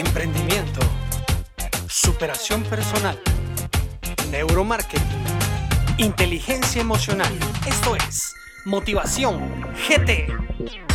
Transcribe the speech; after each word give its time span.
emprendimiento, 0.00 0.80
superación 1.86 2.62
personal, 2.64 3.20
neuromarketing, 4.30 5.04
inteligencia 5.98 6.80
emocional. 6.80 7.32
Esto 7.66 7.96
es 7.96 8.34
Motivación 8.64 9.38
GT. 9.88 10.89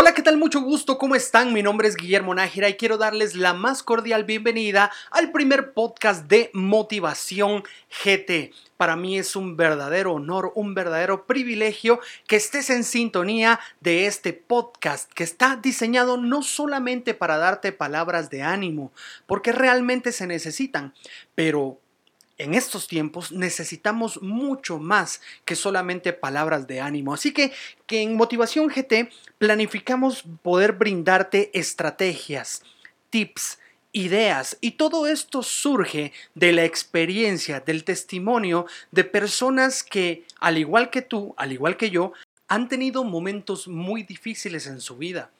Hola, 0.00 0.14
¿qué 0.14 0.22
tal? 0.22 0.36
Mucho 0.36 0.60
gusto, 0.60 0.96
¿cómo 0.96 1.16
están? 1.16 1.52
Mi 1.52 1.60
nombre 1.60 1.88
es 1.88 1.96
Guillermo 1.96 2.32
Nájera 2.32 2.68
y 2.68 2.76
quiero 2.76 2.98
darles 2.98 3.34
la 3.34 3.52
más 3.52 3.82
cordial 3.82 4.22
bienvenida 4.22 4.92
al 5.10 5.32
primer 5.32 5.72
podcast 5.72 6.28
de 6.28 6.52
Motivación 6.54 7.64
GT. 8.04 8.52
Para 8.76 8.94
mí 8.94 9.18
es 9.18 9.34
un 9.34 9.56
verdadero 9.56 10.12
honor, 10.12 10.52
un 10.54 10.72
verdadero 10.72 11.26
privilegio 11.26 11.98
que 12.28 12.36
estés 12.36 12.70
en 12.70 12.84
sintonía 12.84 13.58
de 13.80 14.06
este 14.06 14.32
podcast 14.32 15.12
que 15.12 15.24
está 15.24 15.56
diseñado 15.56 16.16
no 16.16 16.44
solamente 16.44 17.12
para 17.12 17.36
darte 17.36 17.72
palabras 17.72 18.30
de 18.30 18.44
ánimo, 18.44 18.92
porque 19.26 19.50
realmente 19.50 20.12
se 20.12 20.28
necesitan, 20.28 20.94
pero 21.34 21.80
en 22.38 22.54
estos 22.54 22.86
tiempos 22.86 23.32
necesitamos 23.32 24.22
mucho 24.22 24.78
más 24.78 25.20
que 25.44 25.56
solamente 25.56 26.12
palabras 26.12 26.66
de 26.66 26.80
ánimo. 26.80 27.12
Así 27.12 27.32
que, 27.32 27.52
que 27.86 28.02
en 28.02 28.16
Motivación 28.16 28.68
GT 28.68 29.10
planificamos 29.38 30.24
poder 30.42 30.72
brindarte 30.72 31.50
estrategias, 31.58 32.62
tips, 33.10 33.58
ideas 33.92 34.56
y 34.60 34.72
todo 34.72 35.06
esto 35.06 35.42
surge 35.42 36.12
de 36.34 36.52
la 36.52 36.64
experiencia, 36.64 37.60
del 37.60 37.84
testimonio 37.84 38.66
de 38.92 39.04
personas 39.04 39.82
que, 39.82 40.24
al 40.38 40.58
igual 40.58 40.90
que 40.90 41.02
tú, 41.02 41.34
al 41.36 41.52
igual 41.52 41.76
que 41.76 41.90
yo, 41.90 42.12
han 42.46 42.68
tenido 42.68 43.04
momentos 43.04 43.66
muy 43.68 44.02
difíciles 44.02 44.66
en 44.66 44.80
su 44.80 44.96
vida. 44.96 45.30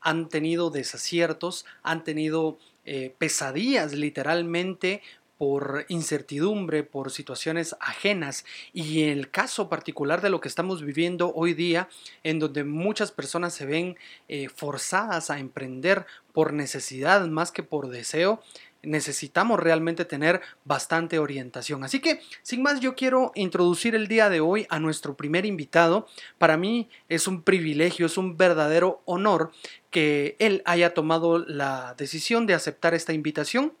Han 0.00 0.28
tenido 0.28 0.70
desaciertos, 0.70 1.64
han 1.82 2.04
tenido 2.04 2.58
eh, 2.84 3.14
pesadillas 3.16 3.92
literalmente 3.92 5.02
por 5.42 5.86
incertidumbre, 5.88 6.84
por 6.84 7.10
situaciones 7.10 7.74
ajenas 7.80 8.44
y 8.72 9.06
el 9.08 9.28
caso 9.28 9.68
particular 9.68 10.20
de 10.20 10.30
lo 10.30 10.40
que 10.40 10.46
estamos 10.46 10.84
viviendo 10.84 11.32
hoy 11.34 11.52
día, 11.52 11.88
en 12.22 12.38
donde 12.38 12.62
muchas 12.62 13.10
personas 13.10 13.52
se 13.52 13.66
ven 13.66 13.96
eh, 14.28 14.48
forzadas 14.54 15.30
a 15.30 15.40
emprender 15.40 16.06
por 16.32 16.52
necesidad 16.52 17.26
más 17.26 17.50
que 17.50 17.64
por 17.64 17.88
deseo, 17.88 18.40
necesitamos 18.84 19.58
realmente 19.58 20.04
tener 20.04 20.42
bastante 20.64 21.18
orientación. 21.18 21.82
Así 21.82 21.98
que, 21.98 22.20
sin 22.44 22.62
más, 22.62 22.78
yo 22.78 22.94
quiero 22.94 23.32
introducir 23.34 23.96
el 23.96 24.06
día 24.06 24.28
de 24.28 24.38
hoy 24.38 24.68
a 24.70 24.78
nuestro 24.78 25.16
primer 25.16 25.44
invitado. 25.44 26.06
Para 26.38 26.56
mí 26.56 26.88
es 27.08 27.26
un 27.26 27.42
privilegio, 27.42 28.06
es 28.06 28.16
un 28.16 28.36
verdadero 28.36 29.02
honor 29.06 29.50
que 29.90 30.36
él 30.38 30.62
haya 30.66 30.94
tomado 30.94 31.40
la 31.40 31.96
decisión 31.98 32.46
de 32.46 32.54
aceptar 32.54 32.94
esta 32.94 33.12
invitación 33.12 33.72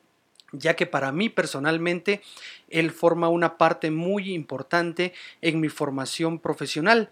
ya 0.52 0.74
que 0.74 0.86
para 0.86 1.12
mí 1.12 1.28
personalmente 1.28 2.22
él 2.68 2.90
forma 2.90 3.28
una 3.28 3.58
parte 3.58 3.90
muy 3.90 4.32
importante 4.32 5.12
en 5.40 5.60
mi 5.60 5.68
formación 5.68 6.38
profesional. 6.38 7.10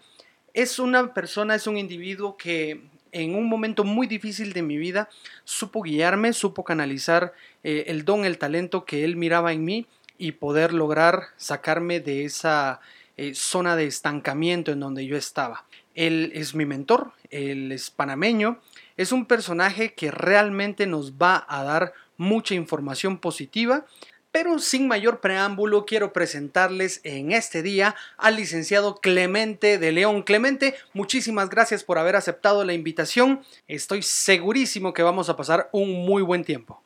Es 0.53 0.79
una 0.79 1.13
persona, 1.13 1.55
es 1.55 1.67
un 1.67 1.77
individuo 1.77 2.37
que 2.37 2.81
en 3.11 3.35
un 3.35 3.47
momento 3.47 3.83
muy 3.83 4.07
difícil 4.07 4.53
de 4.53 4.61
mi 4.61 4.77
vida 4.77 5.09
supo 5.43 5.81
guiarme, 5.81 6.33
supo 6.33 6.63
canalizar 6.63 7.33
eh, 7.63 7.85
el 7.87 8.05
don, 8.05 8.25
el 8.25 8.37
talento 8.37 8.85
que 8.85 9.03
él 9.03 9.15
miraba 9.15 9.51
en 9.53 9.63
mí 9.65 9.85
y 10.17 10.33
poder 10.33 10.73
lograr 10.73 11.27
sacarme 11.37 11.99
de 11.99 12.25
esa 12.25 12.79
eh, 13.17 13.33
zona 13.33 13.75
de 13.75 13.85
estancamiento 13.85 14.71
en 14.71 14.79
donde 14.79 15.05
yo 15.05 15.17
estaba. 15.17 15.65
Él 15.93 16.31
es 16.33 16.55
mi 16.55 16.65
mentor, 16.65 17.11
él 17.29 17.71
es 17.71 17.89
panameño, 17.89 18.59
es 18.97 19.11
un 19.11 19.25
personaje 19.25 19.93
que 19.93 20.11
realmente 20.11 20.85
nos 20.85 21.13
va 21.13 21.45
a 21.47 21.63
dar 21.63 21.93
mucha 22.21 22.53
información 22.53 23.17
positiva. 23.17 23.85
Pero 24.31 24.59
sin 24.59 24.87
mayor 24.87 25.19
preámbulo, 25.19 25.85
quiero 25.85 26.13
presentarles 26.13 27.01
en 27.03 27.33
este 27.33 27.61
día 27.61 27.95
al 28.17 28.37
licenciado 28.37 28.95
Clemente 28.95 29.77
de 29.77 29.91
León. 29.91 30.23
Clemente, 30.23 30.75
muchísimas 30.93 31.49
gracias 31.49 31.83
por 31.83 31.97
haber 31.97 32.15
aceptado 32.15 32.63
la 32.63 32.71
invitación. 32.71 33.41
Estoy 33.67 34.01
segurísimo 34.03 34.93
que 34.93 35.03
vamos 35.03 35.27
a 35.27 35.35
pasar 35.35 35.69
un 35.73 36.05
muy 36.05 36.21
buen 36.21 36.45
tiempo. 36.45 36.81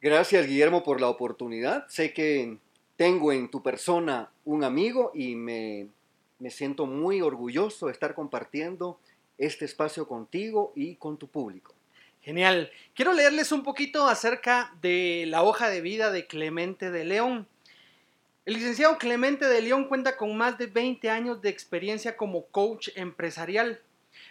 Gracias, 0.00 0.46
Guillermo, 0.46 0.84
por 0.84 1.00
la 1.00 1.08
oportunidad. 1.08 1.88
Sé 1.88 2.12
que 2.12 2.58
tengo 2.96 3.32
en 3.32 3.50
tu 3.50 3.64
persona 3.64 4.30
un 4.44 4.62
amigo 4.62 5.10
y 5.12 5.34
me, 5.34 5.88
me 6.38 6.50
siento 6.50 6.86
muy 6.86 7.20
orgulloso 7.20 7.86
de 7.86 7.92
estar 7.92 8.14
compartiendo 8.14 9.00
este 9.38 9.64
espacio 9.64 10.06
contigo 10.06 10.72
y 10.76 10.94
con 10.94 11.16
tu 11.16 11.26
público. 11.26 11.75
Genial. 12.26 12.72
Quiero 12.92 13.12
leerles 13.12 13.52
un 13.52 13.62
poquito 13.62 14.08
acerca 14.08 14.74
de 14.82 15.26
la 15.28 15.44
hoja 15.44 15.70
de 15.70 15.80
vida 15.80 16.10
de 16.10 16.26
Clemente 16.26 16.90
de 16.90 17.04
León. 17.04 17.46
El 18.44 18.54
licenciado 18.54 18.98
Clemente 18.98 19.46
de 19.46 19.62
León 19.62 19.84
cuenta 19.84 20.16
con 20.16 20.36
más 20.36 20.58
de 20.58 20.66
20 20.66 21.08
años 21.08 21.40
de 21.40 21.50
experiencia 21.50 22.16
como 22.16 22.46
coach 22.46 22.88
empresarial, 22.96 23.80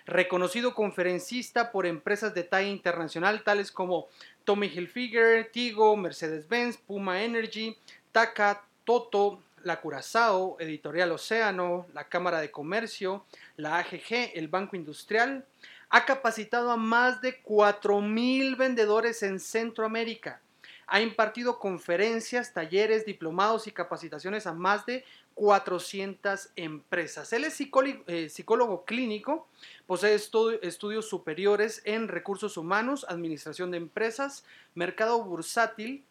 reconocido 0.06 0.76
conferencista 0.76 1.72
por 1.72 1.86
empresas 1.86 2.34
de 2.34 2.44
talla 2.44 2.68
internacional 2.68 3.44
tales 3.46 3.72
como 3.72 4.10
Tommy 4.44 4.68
Hilfiger, 4.68 5.50
Tigo, 5.54 5.96
Mercedes-Benz, 5.96 6.76
Puma 6.76 7.24
Energy, 7.24 7.78
Taka, 8.12 8.66
Toto, 8.84 9.42
la 9.64 9.80
Curazao, 9.80 10.58
Editorial 10.60 11.14
Océano, 11.14 11.88
la 11.94 12.10
Cámara 12.10 12.42
de 12.42 12.52
Comercio, 12.52 13.26
la 13.56 13.78
AGG, 13.78 14.32
el 14.34 14.50
Banco 14.50 14.76
Industrial, 14.76 15.46
ha 15.90 16.06
capacitado 16.06 16.72
a 16.72 16.78
más 16.78 17.22
de 17.22 17.42
4.000 17.44 18.58
vendedores 18.58 19.24
en 19.24 19.40
Centroamérica. 19.40 20.42
Ha 20.88 21.02
impartido 21.02 21.60
conferencias, 21.60 22.54
talleres, 22.54 23.06
diplomados 23.06 23.66
y 23.68 23.72
capacitaciones 23.72 24.46
a 24.46 24.54
más 24.54 24.86
de 24.86 25.04
400 25.34 26.50
empresas. 26.56 27.34
Él 27.34 27.44
es 27.44 27.60
eh, 27.60 28.30
psicólogo, 28.30 28.86
clínico, 28.86 29.48
posee 29.88 30.16
estudios 30.16 31.10
superiores 31.10 31.82
en 31.86 32.08
recursos 32.08 32.56
humanos, 32.58 33.06
administración 33.10 33.72
de 33.72 33.78
empresas, 33.78 34.46
mercado 34.76 35.24
bursátil, 35.24 36.04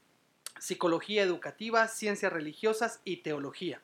psicología 0.59 1.23
educativa, 1.23 1.89
ciencias 1.89 2.33
religiosas 2.33 3.01
y 3.05 3.19
teología. 3.19 3.81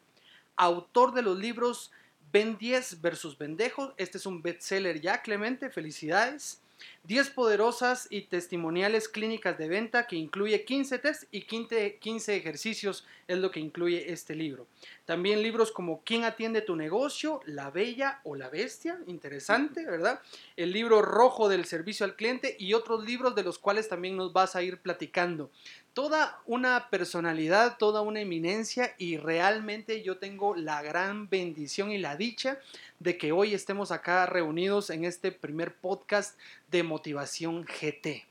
Autor 0.56 1.14
de 1.14 1.22
los 1.22 1.38
libros 1.38 1.90
Ben 2.32 2.56
10 2.58 3.00
versus 3.00 3.36
Vendejo. 3.36 3.94
Este 3.96 4.18
es 4.18 4.26
un 4.26 4.42
bestseller 4.42 5.00
ya, 5.00 5.22
Clemente. 5.22 5.70
Felicidades. 5.70 6.60
10 7.04 7.30
poderosas 7.30 8.06
y 8.10 8.22
testimoniales 8.22 9.08
clínicas 9.08 9.58
de 9.58 9.68
venta 9.68 10.06
que 10.06 10.16
incluye 10.16 10.64
15 10.64 10.98
test 10.98 11.24
y 11.32 11.42
15, 11.42 12.36
ejercicios 12.36 13.06
es 13.26 13.38
lo 13.38 13.50
que 13.50 13.60
incluye 13.60 14.12
este 14.12 14.34
libro. 14.34 14.66
También 15.04 15.42
libros 15.42 15.72
como 15.72 16.02
¿Quién 16.04 16.24
atiende 16.24 16.60
tu 16.60 16.76
negocio? 16.76 17.40
La 17.46 17.70
Bella 17.70 18.20
o 18.24 18.36
la 18.36 18.48
Bestia, 18.48 18.98
interesante, 19.06 19.86
¿verdad? 19.86 20.20
El 20.56 20.72
libro 20.72 21.02
rojo 21.02 21.48
del 21.48 21.64
servicio 21.64 22.04
al 22.04 22.16
cliente 22.16 22.56
y 22.58 22.74
otros 22.74 23.04
libros 23.04 23.34
de 23.34 23.44
los 23.44 23.58
cuales 23.58 23.88
también 23.88 24.16
nos 24.16 24.32
vas 24.32 24.56
a 24.56 24.62
ir 24.62 24.78
platicando 24.78 25.50
toda 25.92 26.40
una 26.46 26.88
personalidad, 26.88 27.76
toda 27.78 28.00
una 28.00 28.20
eminencia 28.20 28.94
y 28.98 29.16
realmente 29.16 30.02
yo 30.02 30.18
tengo 30.18 30.54
la 30.54 30.82
gran 30.82 31.28
bendición 31.28 31.90
y 31.90 31.98
la 31.98 32.16
dicha 32.16 32.58
de 33.00 33.16
que 33.16 33.32
hoy 33.32 33.54
estemos 33.54 33.90
acá 33.90 34.26
reunidos 34.26 34.90
en 34.90 35.04
este 35.04 35.32
primer 35.32 35.74
podcast 35.74 36.38
de 36.70 36.82
Motivación 36.82 37.64
GT. 37.64 38.26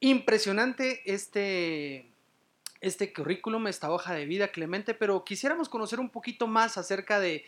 Impresionante 0.00 1.02
este, 1.10 2.10
este 2.80 3.12
currículum, 3.12 3.68
esta 3.68 3.92
hoja 3.92 4.12
de 4.12 4.26
vida, 4.26 4.48
Clemente, 4.48 4.92
pero 4.92 5.24
quisiéramos 5.24 5.68
conocer 5.68 6.00
un 6.00 6.10
poquito 6.10 6.48
más 6.48 6.76
acerca 6.76 7.20
de, 7.20 7.44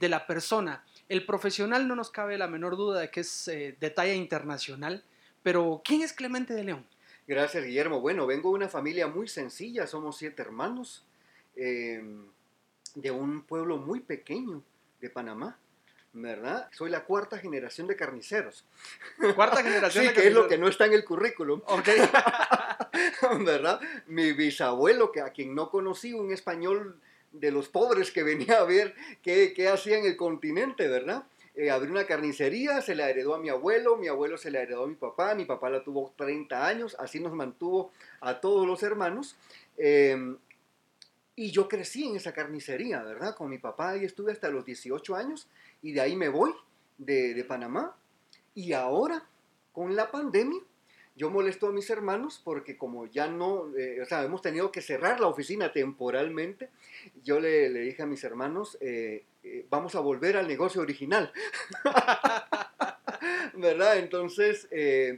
la 0.00 0.26
persona. 0.26 0.84
El 1.08 1.24
profesional 1.24 1.88
no 1.88 1.96
nos 1.96 2.10
cabe 2.10 2.36
la 2.36 2.46
menor 2.46 2.76
duda 2.76 3.00
de 3.00 3.10
que 3.10 3.20
es 3.20 3.48
eh, 3.48 3.74
de 3.80 3.90
talla 3.90 4.14
internacional, 4.14 5.02
pero 5.42 5.80
¿quién 5.82 6.02
es 6.02 6.12
Clemente 6.12 6.52
de 6.52 6.64
León? 6.64 6.86
Gracias, 7.26 7.64
Guillermo. 7.64 8.00
Bueno, 8.00 8.26
vengo 8.26 8.50
de 8.50 8.56
una 8.56 8.68
familia 8.68 9.06
muy 9.06 9.28
sencilla, 9.28 9.86
somos 9.86 10.18
siete 10.18 10.42
hermanos, 10.42 11.06
em, 11.56 12.26
de 12.94 13.10
un 13.10 13.42
pueblo 13.42 13.78
muy 13.78 14.00
pequeño 14.00 14.62
de 15.00 15.08
Panamá. 15.08 15.58
¿Verdad? 16.12 16.68
Soy 16.72 16.90
la 16.90 17.04
cuarta 17.04 17.38
generación 17.38 17.86
de 17.86 17.96
carniceros. 17.96 18.64
Cuarta 19.34 19.62
generación 19.62 20.04
sí, 20.08 20.12
que 20.12 20.28
es 20.28 20.34
lo 20.34 20.48
que 20.48 20.58
no 20.58 20.68
está 20.68 20.86
en 20.86 20.92
el 20.92 21.04
currículum. 21.04 21.62
Ok. 21.66 21.88
¿Verdad? 23.44 23.80
Mi 24.06 24.32
bisabuelo, 24.32 25.12
que 25.12 25.20
a 25.20 25.30
quien 25.30 25.54
no 25.54 25.70
conocí, 25.70 26.12
un 26.12 26.32
español 26.32 27.00
de 27.32 27.52
los 27.52 27.68
pobres 27.68 28.10
que 28.10 28.22
venía 28.22 28.58
a 28.58 28.64
ver 28.64 28.94
qué, 29.22 29.52
qué 29.54 29.68
hacía 29.68 29.98
en 29.98 30.04
el 30.04 30.16
continente, 30.16 30.88
¿verdad? 30.88 31.24
eh, 31.54 31.70
abrió 31.70 31.92
una 31.92 32.06
carnicería, 32.06 32.80
se 32.80 32.94
la 32.94 33.10
heredó 33.10 33.34
a 33.34 33.38
mi 33.38 33.48
abuelo, 33.48 33.96
mi 33.96 34.08
abuelo 34.08 34.38
se 34.38 34.50
la 34.50 34.62
heredó 34.62 34.84
a 34.84 34.86
mi 34.86 34.94
papá, 34.94 35.34
mi 35.34 35.44
papá 35.44 35.68
la 35.70 35.82
tuvo 35.82 36.12
30 36.16 36.66
años, 36.66 36.96
así 36.98 37.20
nos 37.20 37.32
mantuvo 37.32 37.92
a 38.20 38.40
todos 38.40 38.66
los 38.66 38.82
hermanos. 38.82 39.36
Em, 39.76 40.36
y 41.40 41.52
yo 41.52 41.68
crecí 41.68 42.06
en 42.06 42.16
esa 42.16 42.34
carnicería, 42.34 43.02
¿verdad? 43.02 43.34
Con 43.34 43.48
mi 43.48 43.56
papá 43.56 43.96
y 43.96 44.04
estuve 44.04 44.30
hasta 44.30 44.50
los 44.50 44.62
18 44.62 45.16
años 45.16 45.48
y 45.80 45.92
de 45.92 46.02
ahí 46.02 46.14
me 46.14 46.28
voy 46.28 46.52
de, 46.98 47.42
Panamá. 47.48 47.96
Y 48.54 48.74
ahora, 48.74 49.26
con 49.72 49.96
la 49.96 50.10
pandemia, 50.10 50.60
yo 51.16 51.30
molesto 51.30 51.68
a 51.68 51.72
mis 51.72 51.88
hermanos 51.88 52.42
porque 52.44 52.76
como 52.76 53.06
ya 53.06 53.26
no, 53.26 53.74
eh, 53.74 54.02
o 54.02 54.04
sea, 54.04 54.22
hemos 54.22 54.42
tenido 54.42 54.70
que 54.70 54.82
cerrar 54.82 55.18
la 55.18 55.28
oficina 55.28 55.72
temporalmente, 55.72 56.68
yo 57.24 57.40
le, 57.40 57.70
le 57.70 57.80
dije 57.80 58.02
a 58.02 58.06
mis 58.06 58.22
hermanos, 58.22 58.76
eh, 58.82 59.24
eh, 59.42 59.64
vamos 59.70 59.94
a 59.94 60.00
volver 60.00 60.36
al 60.36 60.46
negocio 60.46 60.82
original. 60.82 61.32
¿Verdad? 63.54 63.98
Entonces, 63.98 64.68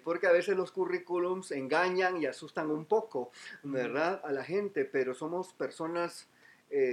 porque 0.04 0.26
a 0.26 0.32
veces 0.32 0.56
los 0.56 0.72
currículums 0.72 1.50
engañan 1.52 2.20
y 2.20 2.26
asustan 2.26 2.70
un 2.70 2.86
poco, 2.86 3.30
¿verdad? 3.62 4.20
A 4.24 4.32
la 4.32 4.44
gente, 4.44 4.84
pero 4.84 5.14
somos 5.14 5.52
personas 5.52 6.28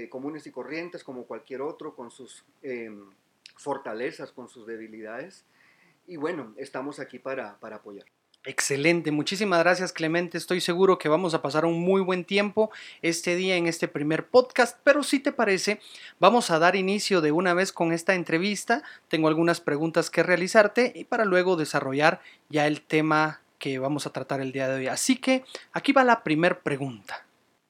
comunes 0.09 0.45
y 0.45 0.51
corrientes 0.51 1.03
como 1.03 1.25
cualquier 1.25 1.61
otro, 1.61 1.95
con 1.95 2.11
sus 2.11 2.43
em, 2.61 3.09
fortalezas, 3.55 4.31
con 4.31 4.49
sus 4.49 4.67
debilidades. 4.67 5.45
Y 6.07 6.17
bueno, 6.17 6.53
estamos 6.57 6.99
aquí 6.99 7.19
para, 7.19 7.59
para 7.59 7.77
apoyar. 7.77 8.05
Excelente, 8.49 9.11
muchísimas 9.11 9.59
gracias 9.59 9.93
Clemente, 9.93 10.35
estoy 10.39 10.59
seguro 10.59 10.97
que 10.97 11.07
vamos 11.07 11.35
a 11.35 11.41
pasar 11.43 11.65
un 11.65 11.79
muy 11.81 12.01
buen 12.01 12.25
tiempo 12.25 12.71
este 13.03 13.35
día 13.35 13.57
en 13.57 13.67
este 13.67 13.87
primer 13.87 14.25
podcast, 14.25 14.79
pero 14.83 15.03
si 15.03 15.19
te 15.19 15.31
parece, 15.31 15.79
vamos 16.19 16.49
a 16.49 16.57
dar 16.57 16.75
inicio 16.75 17.21
de 17.21 17.31
una 17.31 17.53
vez 17.53 17.71
con 17.71 17.93
esta 17.93 18.15
entrevista, 18.15 18.81
tengo 19.07 19.27
algunas 19.27 19.61
preguntas 19.61 20.09
que 20.09 20.23
realizarte 20.23 20.93
y 20.95 21.03
para 21.03 21.25
luego 21.25 21.57
desarrollar 21.57 22.21
ya 22.49 22.65
el 22.65 22.81
tema 22.81 23.41
que 23.59 23.77
vamos 23.77 24.07
a 24.07 24.13
tratar 24.13 24.41
el 24.41 24.51
día 24.51 24.67
de 24.67 24.77
hoy. 24.77 24.87
Así 24.87 25.17
que 25.17 25.43
aquí 25.71 25.91
va 25.91 26.03
la 26.03 26.23
primera 26.23 26.59
pregunta. 26.59 27.27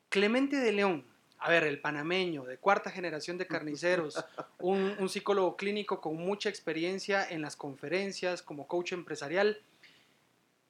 Clemente 0.07 0.55
de 0.55 0.71
León, 0.71 1.03
a 1.39 1.49
ver, 1.49 1.65
el 1.65 1.81
panameño 1.81 2.45
de 2.45 2.57
cuarta 2.57 2.89
generación 2.89 3.37
de 3.37 3.47
carniceros, 3.47 4.23
un, 4.59 4.95
un 4.97 5.09
psicólogo 5.09 5.57
clínico 5.57 5.99
con 5.99 6.15
mucha 6.15 6.47
experiencia 6.47 7.27
en 7.29 7.41
las 7.41 7.57
conferencias 7.57 8.41
como 8.41 8.65
coach 8.65 8.93
empresarial, 8.93 9.61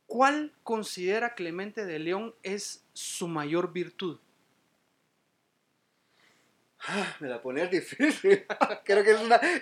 ¿Cuál 0.10 0.52
considera 0.64 1.36
Clemente 1.36 1.86
de 1.86 2.00
León 2.00 2.34
es 2.42 2.84
su 2.94 3.28
mayor 3.28 3.72
virtud? 3.72 4.18
Ah, 6.80 7.16
me 7.20 7.30
la 7.30 7.40
pones 7.40 7.70
difícil. 7.70 8.44
Creo 8.86 9.04
que 9.04 9.12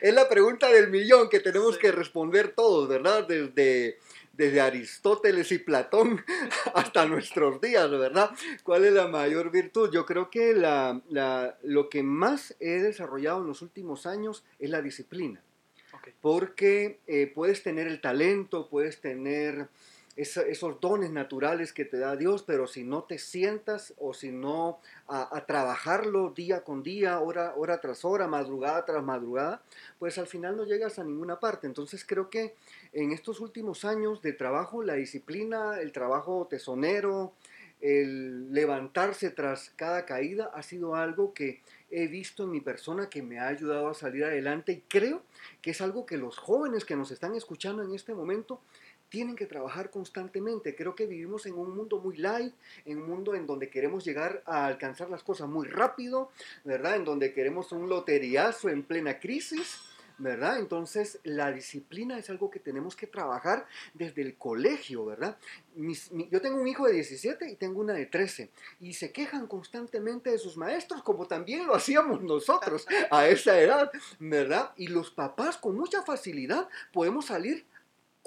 es, 0.02 0.14
la 0.14 0.30
pregunta 0.30 0.70
del 0.70 0.90
millón 0.90 1.28
que 1.28 1.42
tenemos 1.42 1.78
que 1.78 1.92
responder 1.92 2.54
todos, 2.56 2.88
¿verdad? 2.88 3.28
Desde, 3.28 4.00
desde 4.32 4.62
Aristóteles 4.62 5.52
y 5.52 5.58
Platón 5.58 6.24
hasta 6.74 7.06
nuestros 7.06 7.60
días, 7.60 7.92
¿verdad? 7.92 8.32
¿Cuál 8.64 8.86
es 8.86 8.94
la 8.94 9.10
mayor 9.10 9.52
virtud? 9.52 9.92
Yo 9.92 10.06
creo 10.06 10.30
que 10.30 10.54
lo 10.54 11.90
que 11.90 12.04
más 12.04 12.56
he 12.62 12.80
desarrollado 12.80 13.42
en 13.42 13.48
los 13.48 13.62
últimos 13.62 14.06
años 14.06 14.46
es 14.60 14.70
la 14.70 14.82
disciplina. 14.82 15.44
Porque 16.22 17.02
eh, 17.06 17.30
puedes 17.36 17.64
tener 17.64 17.88
el 17.88 18.00
talento, 18.00 18.70
puedes 18.70 19.02
tener 19.02 19.68
esos 20.18 20.82
dones 20.82 21.12
naturales 21.12 21.72
que 21.72 21.86
te 21.86 22.00
da 22.00 22.16
Dios, 22.16 22.44
pero 22.44 22.66
si 22.66 22.84
no 22.84 23.04
te 23.04 23.20
sientas 23.20 23.94
o 23.98 24.16
si 24.16 24.32
no 24.32 24.80
a, 25.08 25.46
trabajarlo 25.46 26.32
día 26.32 26.64
con 26.64 26.82
día, 26.82 27.20
hora, 27.20 27.54
hora 27.56 27.80
tras 27.80 28.04
hora, 28.04 28.28
madrugada 28.28 28.84
tras 28.84 29.04
madrugada, 29.04 29.62
pues 30.00 30.18
al 30.18 30.26
final 30.26 30.58
no 30.58 30.66
llegas 30.66 30.98
a 30.98 31.04
ninguna 31.04 31.40
parte. 31.40 31.68
Entonces 31.68 32.04
creo 32.04 32.32
que 32.32 32.56
en 32.94 33.12
estos 33.12 33.40
últimos 33.40 33.86
años 33.86 34.22
de 34.24 34.34
trabajo, 34.34 34.82
la 34.82 34.96
disciplina, 34.96 35.80
el 35.80 35.92
trabajo 35.92 36.48
tesonero, 36.50 37.34
el 37.80 38.52
levantarse 38.54 39.30
tras 39.30 39.72
cada 39.76 40.06
caída 40.06 40.50
ha 40.54 40.64
sido 40.64 40.96
algo 40.96 41.34
que 41.34 41.62
he 41.92 42.08
visto 42.08 42.44
en 42.44 42.52
mi 42.52 42.60
persona 42.60 43.08
que 43.08 43.22
me 43.22 43.40
ha 43.40 43.48
ayudado 43.48 43.88
a 43.88 43.94
salir 43.94 44.26
adelante 44.26 44.72
y 44.72 44.82
creo 44.88 45.22
que 45.62 45.72
es 45.72 45.82
algo 45.82 46.06
que 46.06 46.18
los 46.18 46.38
jóvenes 46.38 46.86
que 46.86 46.96
nos 46.96 47.12
están 47.12 47.36
escuchando 47.36 47.84
en 47.84 47.94
este 47.94 48.14
momento 48.16 48.60
tienen 49.10 49.36
que 49.36 49.46
trabajar 49.46 49.90
constantemente. 49.90 50.76
Creo 50.76 50.96
que 50.96 51.06
vivimos 51.06 51.46
en 51.46 51.54
un 51.54 51.76
mundo 51.76 52.00
muy 52.00 52.18
light, 52.18 52.54
en 52.86 53.02
un 53.02 53.10
mundo 53.10 53.36
en 53.36 53.48
donde 53.48 53.70
queremos 53.70 54.06
llegar 54.06 54.44
a 54.46 54.66
alcanzar 54.66 55.10
las 55.10 55.24
cosas 55.24 55.48
muy 55.48 55.68
rápido, 55.68 56.32
¿verdad? 56.64 56.96
En 56.96 57.06
donde 57.06 57.34
queremos 57.34 57.72
un 57.72 57.90
loteriazo 57.90 58.70
en 58.70 58.84
plena 58.84 59.20
crisis. 59.20 59.80
¿verdad? 60.20 60.58
Entonces, 60.60 61.20
la 61.24 61.52
disciplina 61.52 62.18
es 62.18 62.30
algo 62.30 62.50
que 62.50 62.60
tenemos 62.60 62.96
que 62.96 63.08
trabajar 63.08 63.68
desde 63.94 64.22
el 64.24 64.36
colegio, 64.36 65.06
¿verdad? 65.06 65.38
yo 66.32 66.42
tengo 66.42 66.60
un 66.60 66.68
hijo 66.68 66.88
de 66.88 66.94
17 66.94 67.52
y 67.52 67.56
tengo 67.56 67.82
una 67.82 67.94
de 67.94 68.08
13 68.08 68.50
y 68.80 68.94
se 68.94 69.12
quejan 69.12 69.46
constantemente 69.46 70.32
de 70.32 70.40
sus 70.40 70.58
maestros, 70.58 71.04
como 71.04 71.28
también 71.28 71.68
lo 71.68 71.76
hacíamos 71.76 72.24
nosotros 72.24 72.88
a 73.12 73.28
esa 73.28 73.60
edad, 73.60 73.92
¿verdad? 74.18 74.72
Y 74.76 74.88
los 74.88 75.12
papás 75.12 75.58
con 75.58 75.76
mucha 75.76 76.02
facilidad 76.02 76.68
podemos 76.92 77.26
salir 77.26 77.68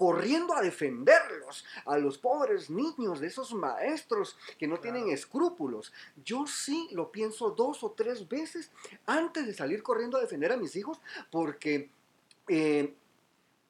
corriendo 0.00 0.56
a 0.56 0.62
defenderlos, 0.62 1.62
a 1.84 1.98
los 1.98 2.16
pobres 2.16 2.70
niños 2.70 3.20
de 3.20 3.26
esos 3.26 3.52
maestros 3.52 4.34
que 4.58 4.66
no 4.66 4.80
tienen 4.80 5.10
escrúpulos. 5.10 5.92
Yo 6.24 6.46
sí 6.46 6.88
lo 6.92 7.12
pienso 7.12 7.50
dos 7.50 7.84
o 7.84 7.90
tres 7.90 8.26
veces 8.26 8.70
antes 9.04 9.44
de 9.44 9.52
salir 9.52 9.82
corriendo 9.82 10.16
a 10.16 10.22
defender 10.22 10.52
a 10.52 10.56
mis 10.56 10.74
hijos 10.74 10.98
porque... 11.30 11.90
Eh, 12.48 12.94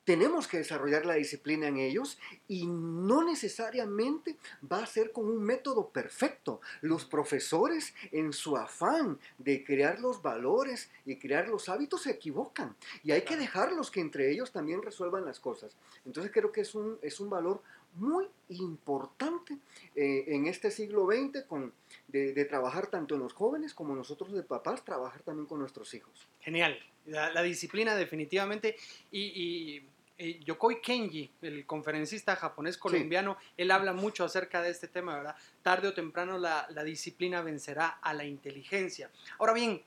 tenemos 0.05 0.49
que 0.49 0.59
desarrollar 0.59 1.07
la 1.07 1.15
disciplina 1.15 1.69
en 1.69 1.77
ellos 1.77 2.19
y 2.49 2.67
no 2.67 3.23
necesariamente 3.25 4.37
va 4.71 4.83
a 4.83 4.87
ser 4.87 5.13
con 5.13 5.27
un 5.27 5.43
método 5.43 5.89
perfecto. 5.91 6.61
Los 6.81 7.05
profesores 7.05 7.95
en 8.13 8.33
su 8.33 8.57
afán 8.57 9.19
de 9.39 9.65
crear 9.65 10.01
los 10.01 10.23
valores 10.23 10.91
y 11.05 11.17
crear 11.17 11.49
los 11.49 11.69
hábitos 11.69 12.03
se 12.03 12.11
equivocan 12.11 12.77
y 13.05 13.13
hay 13.13 13.23
que 13.23 13.37
dejarlos 13.37 13.91
que 13.91 14.01
entre 14.01 14.31
ellos 14.31 14.53
también 14.53 14.83
resuelvan 14.83 15.25
las 15.25 15.41
cosas. 15.41 15.77
Entonces 16.05 16.33
creo 16.33 16.53
que 16.53 16.63
es 16.63 16.75
un, 16.75 16.99
es 17.03 17.21
un 17.21 17.31
valor 17.31 17.63
muy 17.95 18.27
importante 18.49 19.59
eh, 19.95 20.25
en 20.29 20.47
este 20.47 20.71
siglo 20.71 21.07
XX 21.07 21.45
con, 21.45 21.73
de, 22.09 22.45
trabajar 22.45 22.87
tanto 22.89 23.15
en 23.15 23.21
los 23.21 23.33
jóvenes 23.33 23.75
como 23.75 23.95
nosotros 23.95 24.33
de 24.33 24.43
papás, 24.43 24.85
trabajar 24.85 25.23
también 25.23 25.47
con 25.47 25.59
nuestros 25.59 25.93
hijos. 25.95 26.29
Genial, 26.41 26.79
la, 27.07 27.43
disciplina 27.43 27.95
definitivamente 27.95 28.77
y 29.11 29.83
Yokoi 30.21 30.81
Kenji, 30.83 31.31
el 31.41 31.65
conferencista 31.65 32.37
japonés 32.37 32.77
colombiano, 32.77 33.39
él 33.57 33.71
habla 33.71 33.93
mucho 33.95 34.25
acerca 34.25 34.61
de 34.61 34.71
este 34.71 34.87
tema, 34.87 35.17
¿verdad? 35.17 35.37
Tarde 35.63 35.89
o 35.89 35.95
temprano 35.95 36.37
la, 36.37 36.67
disciplina 36.85 37.41
vencerá 37.41 37.89
a 37.89 38.13
la 38.13 38.25
inteligencia. 38.25 39.11
Ahora 39.39 39.55
bien, 39.55 39.83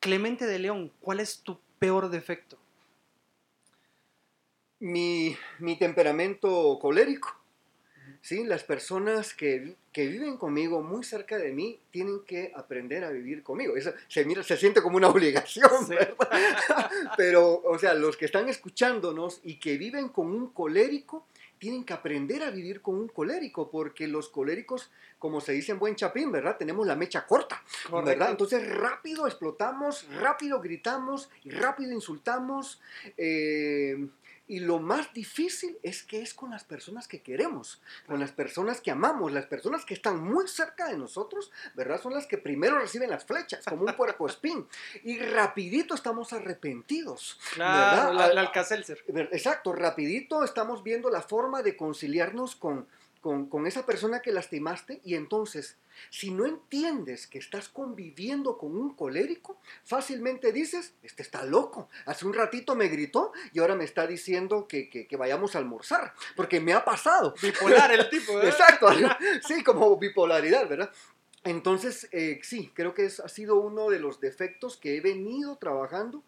Clemente 0.00 0.46
de 0.46 0.58
León, 0.58 0.90
¿cuál 1.00 1.20
es 1.20 1.40
tu 1.42 1.60
peor 1.78 2.08
defecto? 2.08 2.58
mi 4.80 5.36
temperamento 5.78 6.76
colérico. 6.80 7.41
¿Sí? 8.22 8.44
Las 8.44 8.64
personas 8.64 9.34
que, 9.34 9.76
viven 9.94 10.38
conmigo 10.38 10.82
muy 10.82 11.04
cerca 11.04 11.36
de 11.36 11.52
mí 11.52 11.78
tienen 11.90 12.20
que 12.24 12.52
aprender 12.54 13.04
a 13.04 13.10
vivir 13.10 13.42
conmigo. 13.42 13.76
Eso 13.76 13.92
se, 14.08 14.24
mira, 14.24 14.42
se 14.42 14.56
siente 14.56 14.80
como 14.80 14.96
una 14.96 15.08
obligación, 15.10 15.68
Pero, 17.16 17.60
o 17.62 17.78
sea, 17.78 17.92
los 17.92 18.16
que 18.16 18.24
están 18.24 18.48
escuchándonos 18.48 19.40
y 19.42 19.56
que 19.56 19.76
viven 19.76 20.08
con 20.08 20.28
un 20.28 20.52
colérico, 20.52 21.26
tienen 21.58 21.84
que 21.84 21.92
aprender 21.92 22.42
a 22.42 22.50
vivir 22.50 22.82
con 22.82 22.96
un 22.96 23.06
colérico, 23.06 23.70
porque 23.70 24.08
los 24.08 24.28
coléricos, 24.28 24.90
como 25.20 25.40
se 25.40 25.52
dice 25.52 25.70
en 25.70 25.78
buen 25.78 25.94
chapín, 25.94 26.32
¿verdad? 26.32 26.56
Tenemos 26.56 26.84
la 26.88 26.96
mecha 26.96 27.24
corta, 27.24 27.62
¿verdad? 28.04 28.30
Entonces 28.30 28.68
rápido 28.68 29.28
explotamos, 29.28 30.08
rápido 30.20 30.60
gritamos 30.60 31.30
rápido 31.44 31.92
insultamos. 31.92 32.80
Eh, 33.16 34.08
y 34.52 34.60
lo 34.60 34.80
más 34.80 35.14
difícil 35.14 35.78
es 35.82 36.02
que 36.02 36.20
es 36.20 36.34
con 36.34 36.50
las 36.50 36.62
personas 36.62 37.08
que 37.08 37.22
queremos, 37.22 37.80
con 38.06 38.20
las 38.20 38.32
personas 38.32 38.82
que 38.82 38.90
amamos, 38.90 39.32
las 39.32 39.46
personas 39.46 39.86
que 39.86 39.94
están 39.94 40.22
muy 40.22 40.46
cerca 40.46 40.88
de 40.88 40.98
nosotros, 40.98 41.50
¿verdad? 41.74 41.98
Son 42.02 42.12
las 42.12 42.26
que 42.26 42.36
primero 42.36 42.78
reciben 42.78 43.08
las 43.08 43.24
flechas, 43.24 43.64
como 43.64 43.86
un 43.86 43.96
puerco 43.96 44.26
espín. 44.26 44.68
Y 45.04 45.18
rapidito 45.18 45.94
estamos 45.94 46.34
arrepentidos. 46.34 47.40
Claro, 47.54 48.10
¿verdad? 48.10 48.34
la, 48.34 48.42
la 48.42 49.26
Exacto, 49.32 49.72
rapidito 49.72 50.44
estamos 50.44 50.82
viendo 50.82 51.08
la 51.08 51.22
forma 51.22 51.62
de 51.62 51.74
conciliarnos 51.74 52.54
con, 52.54 52.86
con, 53.22 53.66
esa 53.68 53.86
persona 53.86 54.20
que 54.20 54.32
lastimaste 54.32 55.00
y 55.04 55.14
entonces, 55.14 55.78
si 56.10 56.32
no 56.32 56.44
entiendes 56.44 57.28
que 57.28 57.38
estás 57.38 57.68
conviviendo 57.68 58.58
con 58.58 58.76
un 58.76 58.94
colérico, 58.96 59.60
fácilmente 59.84 60.52
dices, 60.52 60.94
este 61.04 61.22
está 61.22 61.44
loco, 61.44 61.88
hace 62.04 62.26
un 62.26 62.34
ratito 62.34 62.74
me 62.74 62.88
gritó 62.88 63.32
y 63.52 63.60
ahora 63.60 63.76
me 63.76 63.84
está 63.84 64.08
diciendo 64.08 64.66
que, 64.66 65.08
vayamos 65.16 65.54
a 65.54 65.58
almorzar, 65.58 66.14
porque 66.34 66.60
me 66.60 66.72
ha 66.72 66.84
pasado. 66.84 67.32
Bipolar 67.40 67.92
el 67.92 68.10
tipo, 68.10 68.34
¿verdad? 68.36 68.50
Exacto, 68.50 68.88
sí, 69.46 69.62
como 69.62 69.96
bipolaridad, 69.96 70.68
¿verdad? 70.68 70.90
Entonces, 71.44 72.08
eh, 72.10 72.40
sí, 72.42 72.72
creo 72.74 72.92
que 72.92 73.04
es, 73.04 73.20
ha 73.20 73.28
sido 73.28 73.60
uno 73.60 73.88
de 73.88 74.00
los 74.00 74.20
defectos 74.20 74.76
que 74.76 74.96
he 74.96 75.00
venido 75.00 75.56
trabajando 75.58 76.24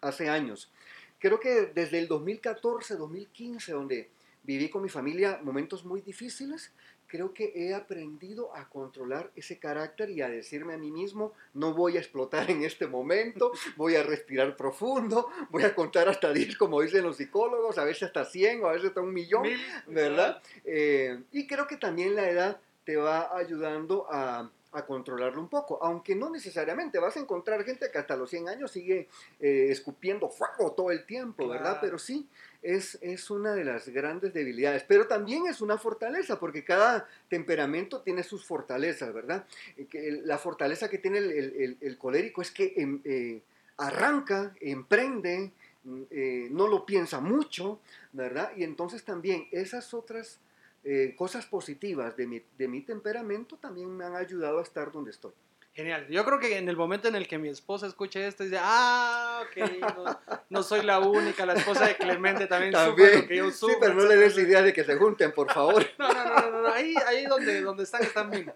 hace 0.00 0.28
años. 0.28 0.72
Creo 1.20 1.38
que 1.38 1.70
desde 1.72 2.00
el 2.00 2.08
2014, 2.08 2.96
2015, 2.96 3.72
donde 3.72 4.10
viví 4.42 4.68
con 4.68 4.82
mi 4.82 4.88
familia 4.88 5.40
momentos 5.42 5.84
muy 5.84 6.00
difíciles, 6.00 6.72
creo 7.06 7.34
que 7.34 7.52
he 7.54 7.74
aprendido 7.74 8.56
a 8.56 8.68
controlar 8.68 9.30
ese 9.36 9.58
carácter 9.58 10.08
y 10.08 10.22
a 10.22 10.28
decirme 10.28 10.74
a 10.74 10.78
mí 10.78 10.90
mismo, 10.90 11.34
no 11.52 11.74
voy 11.74 11.96
a 11.96 12.00
explotar 12.00 12.50
en 12.50 12.64
este 12.64 12.86
momento, 12.86 13.52
voy 13.76 13.96
a 13.96 14.02
respirar 14.02 14.56
profundo, 14.56 15.28
voy 15.50 15.64
a 15.64 15.74
contar 15.74 16.08
hasta 16.08 16.32
10, 16.32 16.56
como 16.56 16.80
dicen 16.80 17.04
los 17.04 17.18
psicólogos, 17.18 17.76
a 17.76 17.84
veces 17.84 18.04
hasta 18.04 18.24
100 18.24 18.64
o 18.64 18.68
a 18.68 18.72
veces 18.72 18.88
hasta 18.88 19.02
un 19.02 19.12
millón, 19.12 19.46
¿verdad? 19.86 20.42
Eh, 20.64 21.22
y 21.32 21.46
creo 21.46 21.66
que 21.66 21.76
también 21.76 22.16
la 22.16 22.30
edad 22.30 22.60
te 22.84 22.96
va 22.96 23.36
ayudando 23.36 24.06
a 24.10 24.50
a 24.72 24.86
controlarlo 24.86 25.40
un 25.40 25.48
poco, 25.48 25.78
aunque 25.82 26.16
no 26.16 26.30
necesariamente 26.30 26.98
vas 26.98 27.16
a 27.16 27.20
encontrar 27.20 27.62
gente 27.62 27.90
que 27.90 27.98
hasta 27.98 28.16
los 28.16 28.30
100 28.30 28.48
años 28.48 28.70
sigue 28.70 29.08
eh, 29.38 29.66
escupiendo 29.68 30.30
fuego 30.30 30.72
todo 30.72 30.90
el 30.90 31.04
tiempo, 31.04 31.46
¿verdad? 31.46 31.78
Pero 31.80 31.98
sí, 31.98 32.26
es, 32.62 32.98
es 33.02 33.28
una 33.30 33.54
de 33.54 33.64
las 33.64 33.88
grandes 33.88 34.32
debilidades, 34.32 34.84
pero 34.86 35.06
también 35.06 35.46
es 35.46 35.60
una 35.60 35.78
fortaleza, 35.78 36.38
porque 36.38 36.64
cada 36.64 37.08
temperamento 37.28 38.00
tiene 38.02 38.22
sus 38.22 38.44
fortalezas, 38.44 39.12
¿verdad? 39.12 39.44
Eh, 39.76 40.22
la 40.24 40.38
fortaleza 40.38 40.88
que 40.88 40.98
tiene 40.98 41.18
el, 41.18 41.96
colérico 41.98 42.40
es 42.40 42.50
que 42.50 42.72
em, 42.76 43.00
eh, 43.04 43.42
arranca, 43.76 44.54
emprende, 44.60 45.50
mm, 45.84 46.02
no 46.50 46.68
lo 46.68 46.86
piensa 46.86 47.20
mucho, 47.20 47.80
¿verdad? 48.12 48.52
Y 48.56 48.64
entonces 48.64 49.04
también 49.04 49.48
esas 49.50 49.92
otras 49.92 50.38
eh, 50.84 51.14
cosas 51.16 51.46
positivas 51.46 52.16
de 52.16 52.26
mi, 52.26 52.42
de 52.58 52.66
mi 52.66 52.80
temperamento 52.80 53.56
también 53.56 53.96
me 53.96 54.04
han 54.04 54.16
ayudado 54.16 54.58
a 54.58 54.62
estar 54.62 54.90
donde 54.90 55.12
estoy. 55.12 55.32
Genial. 55.74 56.06
Yo 56.08 56.22
creo 56.26 56.38
que 56.38 56.58
en 56.58 56.68
el 56.68 56.76
momento 56.76 57.08
en 57.08 57.14
el 57.14 57.26
que 57.26 57.38
mi 57.38 57.48
esposa 57.48 57.86
escuche 57.86 58.26
esto, 58.26 58.44
dice, 58.44 58.58
ah, 58.60 59.42
ok, 59.42 60.18
no, 60.50 60.62
soy 60.62 60.82
la 60.82 60.98
única, 60.98 61.46
la 61.46 61.54
esposa 61.54 61.86
de 61.86 61.96
Clemente 61.96 62.46
también, 62.46 62.72
también. 62.72 63.26
que 63.26 63.36
yo 63.36 63.50
Sí, 63.50 63.68
pero 63.80 63.94
no 63.94 64.04
le 64.04 64.16
des 64.16 64.36
idea 64.36 64.60
de 64.60 64.74
que 64.74 64.84
se 64.84 64.96
junten, 64.96 65.32
por 65.32 65.50
favor. 65.50 65.82
no, 65.98 66.12
no, 66.12 66.50
no, 66.50 66.62
no, 66.62 66.68
ahí, 66.68 66.94
ahí 67.06 67.24
donde, 67.24 67.62
donde 67.62 67.84
están, 67.84 68.02
están 68.02 68.30
bien. 68.30 68.52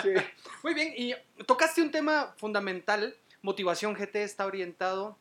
Sí. 0.00 0.10
Muy 0.62 0.74
bien, 0.74 0.94
y 0.96 1.14
tocaste 1.44 1.82
un 1.82 1.90
tema 1.90 2.34
fundamental, 2.36 3.16
Motivación 3.42 3.94
GT 3.94 4.16
está 4.22 4.46
orientado 4.46 5.18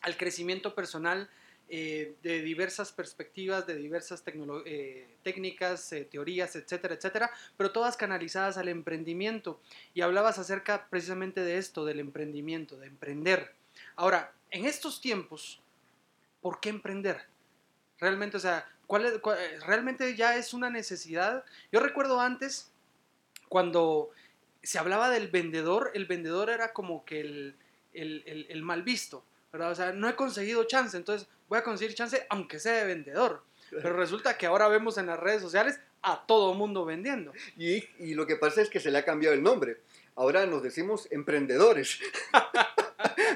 al 0.00 0.16
crecimiento 0.16 0.74
personal 0.74 1.28
eh, 1.72 2.16
de 2.24 2.42
diversas 2.42 2.90
perspectivas, 2.90 3.64
de 3.64 3.76
diversas 3.76 4.24
eh, 4.64 5.16
técnicas, 5.22 5.92
eh, 5.92 6.04
teorías, 6.04 6.56
etcétera, 6.56 6.94
etcétera, 6.94 7.30
pero 7.56 7.70
todas 7.70 7.96
canalizadas 7.96 8.58
al 8.58 8.66
emprendimiento. 8.66 9.60
Y 9.94 10.00
hablabas 10.00 10.40
acerca 10.40 10.88
precisamente 10.90 11.44
de 11.44 11.58
esto, 11.58 11.84
del 11.84 12.00
emprendimiento, 12.00 12.76
de 12.76 12.88
emprender. 12.88 13.54
Ahora, 13.94 14.32
en 14.50 14.64
estos 14.66 15.00
tiempos, 15.00 15.62
¿por 16.40 16.58
qué 16.58 16.70
emprender? 16.70 17.20
Realmente, 18.00 18.36
o 18.36 18.40
sea, 18.40 18.68
¿cuál, 18.88 19.22
realmente 19.64 20.16
ya 20.16 20.34
es 20.34 20.52
una 20.52 20.70
necesidad? 20.70 21.44
Yo 21.70 21.78
recuerdo 21.78 22.20
antes, 22.20 22.72
cuando 23.48 24.10
se 24.60 24.80
hablaba 24.80 25.08
del 25.08 25.28
vendedor, 25.28 25.92
el 25.94 26.06
vendedor 26.06 26.50
era 26.50 26.72
como 26.72 27.04
que 27.04 27.20
el, 27.20 27.56
el, 27.92 28.46
el 28.48 28.62
mal 28.62 28.82
visto. 28.82 29.24
¿verdad? 29.52 29.70
O 29.70 29.74
sea, 29.74 29.92
no 29.92 30.08
he 30.08 30.14
conseguido 30.14 30.64
chance, 30.64 30.96
entonces 30.96 31.28
voy 31.50 31.58
a 31.58 31.62
conseguir 31.62 31.94
chance 31.94 32.26
aunque 32.30 32.58
sea 32.58 32.72
de 32.72 32.86
vendedor. 32.86 33.42
Pero 33.70 33.92
resulta 33.92 34.38
que 34.38 34.46
ahora 34.46 34.68
vemos 34.68 34.96
en 34.96 35.06
las 35.06 35.20
redes 35.20 35.42
sociales 35.42 35.78
a 36.02 36.24
todo 36.26 36.54
mundo 36.54 36.84
vendiendo. 36.84 37.32
Y, 37.56 37.84
y 37.98 38.14
lo 38.14 38.26
que 38.26 38.36
pasa 38.36 38.62
es 38.62 38.70
que 38.70 38.80
se 38.80 38.90
le 38.90 38.98
ha 38.98 39.04
cambiado 39.04 39.34
el 39.34 39.42
nombre. 39.42 39.76
Ahora 40.16 40.46
nos 40.46 40.62
decimos 40.62 41.06
emprendedores. 41.10 42.00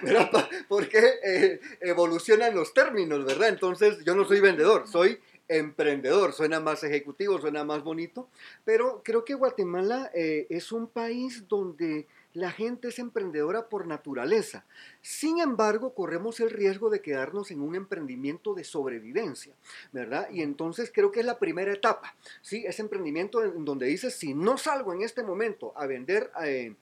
¿verdad? 0.03 0.49
Porque 0.69 1.01
eh, 1.25 1.61
evolucionan 1.81 2.55
los 2.55 2.75
términos, 2.75 3.25
¿verdad? 3.25 3.49
Entonces 3.49 4.05
yo 4.05 4.15
no 4.15 4.25
soy 4.25 4.41
vendedor, 4.41 4.89
soy 4.89 5.19
emprendedor. 5.49 6.33
Suena 6.33 6.61
más 6.61 6.85
ejecutivo, 6.85 7.41
suena 7.41 7.65
más 7.65 7.83
bonito. 7.83 8.29
Pero 8.65 9.03
creo 9.05 9.25
que 9.25 9.35
Guatemala 9.35 10.11
eh, 10.15 10.47
es 10.51 10.73
un 10.73 10.87
país 10.87 11.47
donde 11.49 12.07
la 12.35 12.51
gente 12.51 12.89
es 12.89 12.99
emprendedora 12.99 13.69
por 13.69 13.87
naturaleza. 13.87 14.65
Sin 15.01 15.39
embargo, 15.39 15.95
corremos 15.95 16.41
el 16.41 16.51
riesgo 16.51 16.91
de 16.91 17.01
quedarnos 17.01 17.51
en 17.51 17.61
un 17.61 17.77
emprendimiento 17.77 18.55
de 18.55 18.65
sobrevivencia, 18.65 19.55
¿verdad? 19.93 20.29
Y 20.31 20.43
entonces 20.43 20.91
creo 20.93 21.13
que 21.13 21.21
es 21.21 21.27
la 21.27 21.39
primera 21.39 21.73
etapa, 21.73 22.15
¿sí? 22.43 22.65
Ese 22.67 22.83
emprendimiento 22.83 23.43
en 23.43 23.65
donde 23.65 23.87
dices, 23.87 24.15
si 24.15 24.35
no 24.35 24.59
salgo 24.59 24.93
en 24.93 25.03
este 25.03 25.23
momento 25.23 25.73
a 25.77 25.87
vender... 25.87 26.31
Eh, 26.45 26.75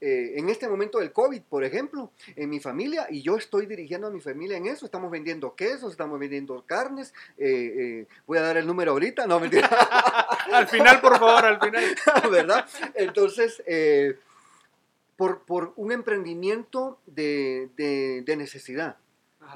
eh, 0.00 0.38
en 0.38 0.48
este 0.48 0.68
momento 0.68 1.00
del 1.00 1.10
COVID, 1.10 1.42
por 1.42 1.64
ejemplo, 1.64 2.12
en 2.36 2.48
mi 2.48 2.60
familia, 2.60 3.08
y 3.10 3.20
yo 3.20 3.36
estoy 3.36 3.66
dirigiendo 3.66 4.06
a 4.06 4.10
mi 4.10 4.20
familia 4.20 4.56
en 4.56 4.66
eso, 4.66 4.84
estamos 4.86 5.10
vendiendo 5.10 5.56
quesos, 5.56 5.90
estamos 5.90 6.20
vendiendo 6.20 6.64
carnes, 6.64 7.12
eh, 7.36 8.06
voy 8.24 8.38
a 8.38 8.42
dar 8.42 8.56
el 8.58 8.64
número 8.64 8.92
ahorita, 8.92 9.26
no 9.26 9.40
mentira. 9.40 9.66
al 10.52 10.68
final, 10.68 11.00
por 11.00 11.18
favor, 11.18 11.44
al 11.44 11.58
final. 11.58 11.84
¿Verdad? 12.30 12.64
Entonces, 12.94 13.60
por, 15.18 15.72
un 15.74 15.90
emprendimiento 15.90 17.00
de, 17.06 18.24
necesidad. 18.38 18.96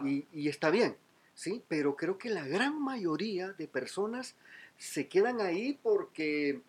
Y, 0.04 0.26
y, 0.32 0.48
está 0.48 0.70
bien, 0.70 0.96
¿sí? 1.34 1.62
Pero 1.68 1.94
creo 1.96 2.18
que 2.18 2.30
la 2.30 2.46
gran 2.46 2.82
mayoría 2.82 3.52
de 3.52 3.68
personas 3.68 4.34
se 4.76 5.06
quedan 5.06 5.40
ahí 5.40 5.78
porque 5.82 6.60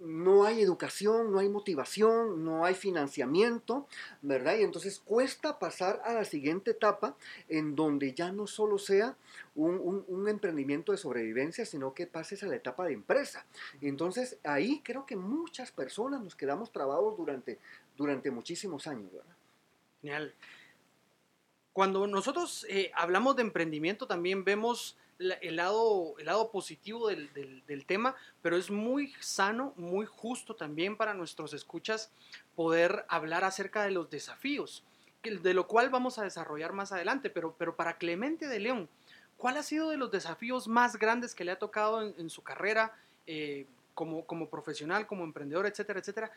no 0.00 0.44
hay 0.44 0.62
educación, 0.62 1.32
no 1.32 1.38
hay 1.38 1.48
motivación, 1.48 2.44
no 2.44 2.64
hay 2.64 2.74
financiamiento, 2.74 3.86
¿verdad? 4.22 4.56
Y 4.56 4.62
entonces 4.62 5.00
cuesta 5.00 5.58
pasar 5.58 6.00
a 6.04 6.14
la 6.14 6.24
siguiente 6.24 6.72
etapa 6.72 7.16
en 7.48 7.74
donde 7.74 8.12
ya 8.12 8.32
no 8.32 8.46
solo 8.46 8.78
sea 8.78 9.16
un, 9.54 10.28
emprendimiento 10.28 10.92
de 10.92 10.98
sobrevivencia, 10.98 11.64
sino 11.64 11.94
que 11.94 12.06
pases 12.06 12.42
a 12.42 12.46
la 12.46 12.56
etapa 12.56 12.84
de 12.84 12.92
empresa. 12.92 13.46
Y 13.80 13.88
entonces 13.88 14.38
ahí 14.44 14.80
creo 14.84 15.06
que 15.06 15.16
muchas 15.16 15.70
personas 15.70 16.20
nos 16.20 16.34
quedamos 16.34 16.72
trabados 16.72 17.16
durante, 17.16 17.58
durante 17.96 18.30
muchísimos 18.30 18.86
años, 18.86 19.12
¿verdad? 19.12 19.36
Genial. 20.00 20.34
Cuando 21.72 22.06
nosotros 22.06 22.64
eh, 22.68 22.90
hablamos 22.94 23.36
de 23.36 23.42
emprendimiento 23.42 24.06
también 24.06 24.44
vemos 24.44 24.96
el 25.18 25.56
lado, 25.56 26.14
el 26.18 26.26
lado 26.26 26.50
positivo 26.50 27.08
del, 27.08 27.30
del, 27.66 27.86
tema, 27.86 28.14
pero 28.42 28.56
es 28.56 28.70
muy 28.70 29.12
sano, 29.20 29.72
muy 29.76 30.06
justo 30.06 30.56
también 30.56 30.96
para 30.96 31.14
nuestros 31.14 31.54
escuchas 31.54 32.10
poder 32.54 33.04
hablar 33.08 33.44
acerca 33.44 33.82
de 33.82 33.90
los 33.90 34.10
desafíos, 34.10 34.84
de 35.22 35.54
lo 35.54 35.66
cual 35.66 35.90
vamos 35.90 36.18
a 36.18 36.24
desarrollar 36.24 36.72
más 36.72 36.92
adelante, 36.92 37.30
pero, 37.30 37.54
pero 37.58 37.76
para 37.76 37.98
Clemente 37.98 38.46
de 38.46 38.60
León, 38.60 38.88
¿cuál 39.36 39.56
ha 39.56 39.62
sido 39.62 39.90
de 39.90 39.96
los 39.96 40.10
desafíos 40.10 40.68
más 40.68 40.96
grandes 40.96 41.34
que 41.34 41.44
le 41.44 41.52
ha 41.52 41.58
tocado 41.58 42.02
en, 42.02 42.30
su 42.30 42.42
carrera 42.42 42.94
eh, 43.26 43.66
como, 43.94 44.24
como 44.24 44.48
profesional, 44.48 45.06
como 45.06 45.24
emprendedor, 45.24 45.66
etcétera, 45.66 46.00
etcétera? 46.00 46.30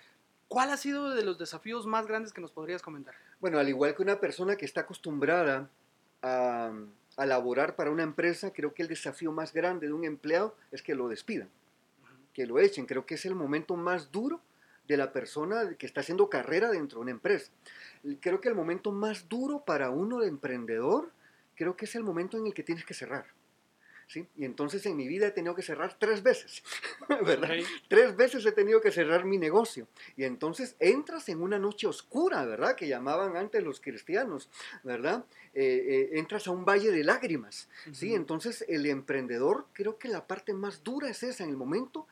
¿Cuál 0.49 0.71
ha 0.71 0.77
sido 0.77 1.11
de 1.11 1.23
los 1.23 1.39
desafíos 1.39 1.85
más 1.85 2.05
grandes 2.05 2.33
que 2.33 2.41
nos 2.41 2.51
podrías 2.51 2.81
comentar? 2.81 3.15
Bueno, 3.39 3.57
al 3.57 3.69
igual 3.69 3.95
que 3.95 4.01
una 4.01 4.19
persona 4.19 4.57
que 4.57 4.65
está 4.65 4.81
acostumbrada 4.81 5.69
a 6.21 6.73
a 7.19 7.25
laborar 7.25 7.75
para 7.75 7.91
una 7.91 8.03
empresa, 8.03 8.53
creo 8.53 8.73
que 8.73 8.81
el 8.81 8.87
desafío 8.87 9.33
más 9.33 9.51
grande 9.51 9.87
de 9.87 9.93
un 9.93 10.05
empleado 10.05 10.55
es 10.71 10.81
que 10.81 10.95
lo 10.95 11.09
despidan, 11.09 11.49
que 12.33 12.47
lo 12.47 12.59
echen. 12.59 12.85
Creo 12.85 13.05
que 13.05 13.15
es 13.15 13.25
el 13.25 13.35
momento 13.35 13.75
más 13.75 14.09
duro 14.09 14.39
de 14.87 14.95
la 14.95 15.11
persona 15.11 15.75
que 15.77 15.85
está 15.85 15.99
haciendo 15.99 16.29
carrera 16.29 16.71
dentro 16.71 16.99
de 16.99 17.01
una 17.01 17.11
empresa. 17.11 17.51
Creo 18.21 18.39
que 18.39 18.47
el 18.47 18.55
momento 18.55 18.93
más 18.93 19.27
duro 19.27 19.65
para 19.65 19.89
uno 19.89 20.19
de 20.19 20.29
emprendedor, 20.29 21.11
creo 21.55 21.75
que 21.75 21.83
es 21.83 21.95
el 21.95 22.03
momento 22.03 22.37
en 22.37 22.47
el 22.47 22.53
que 22.53 22.63
tienes 22.63 22.85
que 22.85 22.93
cerrar. 22.93 23.25
Y 24.35 24.45
entonces 24.45 24.85
en 24.87 24.95
mi 24.95 25.07
vida 25.07 25.27
he 25.27 25.31
tenido 25.31 25.53
que 25.53 25.61
cerrar 25.61 25.95
tres 25.99 26.23
veces, 26.23 26.63
¿verdad? 27.25 27.51
Tres 27.87 28.15
veces 28.15 28.43
he 28.45 28.51
tenido 28.51 28.81
que 28.81 28.91
cerrar 28.91 29.23
mi 29.25 29.37
negocio. 29.37 29.87
Y 30.17 30.23
entonces 30.23 30.75
entras 30.79 31.29
en 31.29 31.41
una 31.41 31.59
noche 31.59 31.85
oscura, 31.85 32.43
¿verdad? 32.45 32.75
Que 32.75 32.87
llamaban 32.87 33.37
antes 33.37 33.63
los 33.63 33.79
cristianos, 33.79 34.49
¿verdad? 34.83 35.25
Eh, 35.53 35.63
eh, 35.63 36.09
entras 36.19 36.47
a 36.47 36.51
un 36.51 36.65
valle 36.65 36.91
de 36.91 37.03
lágrimas, 37.03 37.69
¿sí? 37.91 38.15
Entonces 38.15 38.65
el 38.67 38.85
emprendedor, 38.87 39.67
creo 39.73 39.97
que 39.97 40.07
la 40.07 40.25
parte 40.25 40.53
más 40.53 40.83
dura 40.83 41.09
es 41.09 41.21
esa, 41.23 41.43
en 41.43 41.51
el 41.51 41.57
momento 41.57 42.07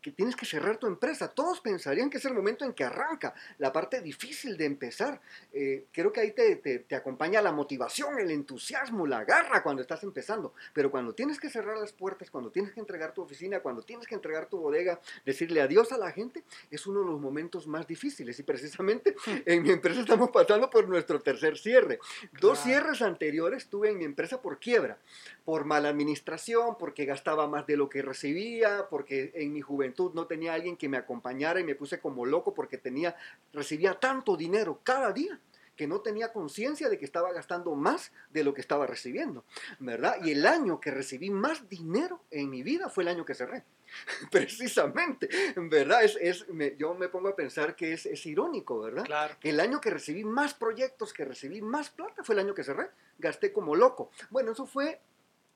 que 0.00 0.12
tienes 0.12 0.36
que 0.36 0.46
cerrar 0.46 0.76
tu 0.78 0.86
empresa. 0.86 1.28
Todos 1.28 1.60
pensarían 1.60 2.10
que 2.10 2.18
es 2.18 2.24
el 2.24 2.34
momento 2.34 2.64
en 2.64 2.72
que 2.72 2.84
arranca, 2.84 3.34
la 3.58 3.72
parte 3.72 4.00
difícil 4.00 4.56
de 4.56 4.64
empezar. 4.64 5.20
Eh, 5.52 5.86
creo 5.92 6.12
que 6.12 6.20
ahí 6.20 6.32
te, 6.32 6.56
te, 6.56 6.96
acompaña 6.96 7.40
la 7.40 7.52
motivación, 7.52 8.18
el 8.18 8.30
entusiasmo, 8.30 9.06
la 9.06 9.24
garra 9.24 9.62
cuando 9.62 9.82
estás 9.82 10.02
empezando. 10.02 10.54
Pero 10.72 10.90
cuando 10.90 11.14
tienes 11.14 11.38
que 11.38 11.50
cerrar 11.50 11.78
las 11.78 11.92
puertas, 11.92 12.30
cuando 12.30 12.50
tienes 12.50 12.72
que 12.72 12.80
entregar 12.80 13.14
tu 13.14 13.22
oficina, 13.22 13.60
cuando 13.60 13.82
tienes 13.82 14.06
que 14.06 14.14
entregar 14.14 14.48
tu 14.48 14.58
bodega, 14.58 15.00
decirle 15.24 15.60
adiós 15.60 15.92
a 15.92 15.98
la 15.98 16.10
gente, 16.10 16.44
es 16.70 16.86
uno 16.86 17.00
de 17.00 17.06
los 17.06 17.20
momentos 17.20 17.66
más 17.66 17.86
difíciles. 17.86 18.38
Y 18.38 18.42
precisamente 18.42 19.14
en 19.44 19.62
mi 19.62 19.70
empresa 19.70 20.00
estamos 20.00 20.30
pasando 20.30 20.70
por 20.70 20.88
nuestro 20.88 21.20
tercer 21.20 21.58
cierre. 21.58 21.98
Dos 22.40 22.60
cierres 22.60 23.02
anteriores 23.02 23.68
tuve 23.68 23.90
en 23.90 23.98
mi 23.98 24.04
empresa 24.04 24.40
por 24.40 24.58
quiebra, 24.58 24.98
por 25.44 25.64
mala 25.64 25.88
administración, 25.88 26.76
porque 26.78 27.04
gastaba 27.04 27.46
más 27.46 27.66
de 27.66 27.76
lo 27.76 27.88
que 27.88 28.02
recibía, 28.02 28.86
porque 28.90 29.32
en 29.34 29.52
mi 29.52 29.60
juventud 29.68 30.12
no 30.14 30.26
tenía 30.26 30.54
alguien 30.54 30.76
que 30.76 30.88
me 30.88 30.96
acompañara 30.96 31.60
y 31.60 31.64
me 31.64 31.76
puse 31.76 32.00
como 32.00 32.26
loco 32.26 32.54
porque 32.54 32.78
tenía, 32.78 33.14
recibía 33.52 33.94
tanto 33.94 34.36
dinero 34.36 34.80
cada 34.82 35.12
día 35.12 35.38
que 35.78 35.86
no 35.86 36.00
tenía 36.00 36.32
conciencia 36.32 36.88
de 36.88 36.98
que 36.98 37.04
estaba 37.04 37.32
gastando 37.32 37.76
más 37.76 38.10
de 38.30 38.42
lo 38.42 38.52
que 38.52 38.60
estaba 38.60 38.84
recibiendo, 38.84 39.44
¿verdad? 39.78 40.16
Y 40.24 40.32
el 40.32 40.44
año 40.44 40.80
que 40.80 40.90
recibí 40.90 41.30
más 41.30 41.68
dinero 41.68 42.20
en 42.32 42.50
mi 42.50 42.64
vida 42.64 42.88
fue 42.88 43.04
el 43.04 43.08
año 43.08 43.24
que 43.24 43.36
cerré. 43.36 43.62
Precisamente, 44.32 45.28
¿verdad? 45.56 46.02
Es, 46.02 46.18
es 46.20 46.46
yo 46.76 46.94
me 46.94 47.08
pongo 47.08 47.28
a 47.28 47.36
pensar 47.36 47.76
que 47.76 47.92
es, 47.92 48.06
es 48.06 48.26
irónico, 48.26 48.80
¿verdad? 48.80 49.04
Claro. 49.04 49.36
Que 49.38 49.50
el 49.50 49.60
año 49.60 49.80
que 49.80 49.90
recibí 49.90 50.24
más 50.24 50.52
proyectos, 50.52 51.12
que 51.12 51.24
recibí 51.24 51.62
más 51.62 51.90
plata, 51.90 52.24
fue 52.24 52.34
el 52.34 52.40
año 52.40 52.54
que 52.54 52.64
cerré. 52.64 52.88
Gasté 53.20 53.52
como 53.52 53.76
loco. 53.76 54.10
Bueno, 54.30 54.50
eso 54.50 54.66
fue 54.66 55.00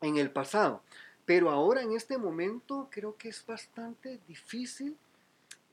en 0.01 0.19
el 0.19 0.31
pasado. 0.31 0.83
Pero 1.25 1.51
ahora 1.51 1.83
en 1.83 1.93
este 1.93 2.19
momento 2.19 2.89
creo 2.91 3.17
que 3.17 3.29
es 3.29 3.45
bastante 3.47 4.19
difícil 4.27 4.97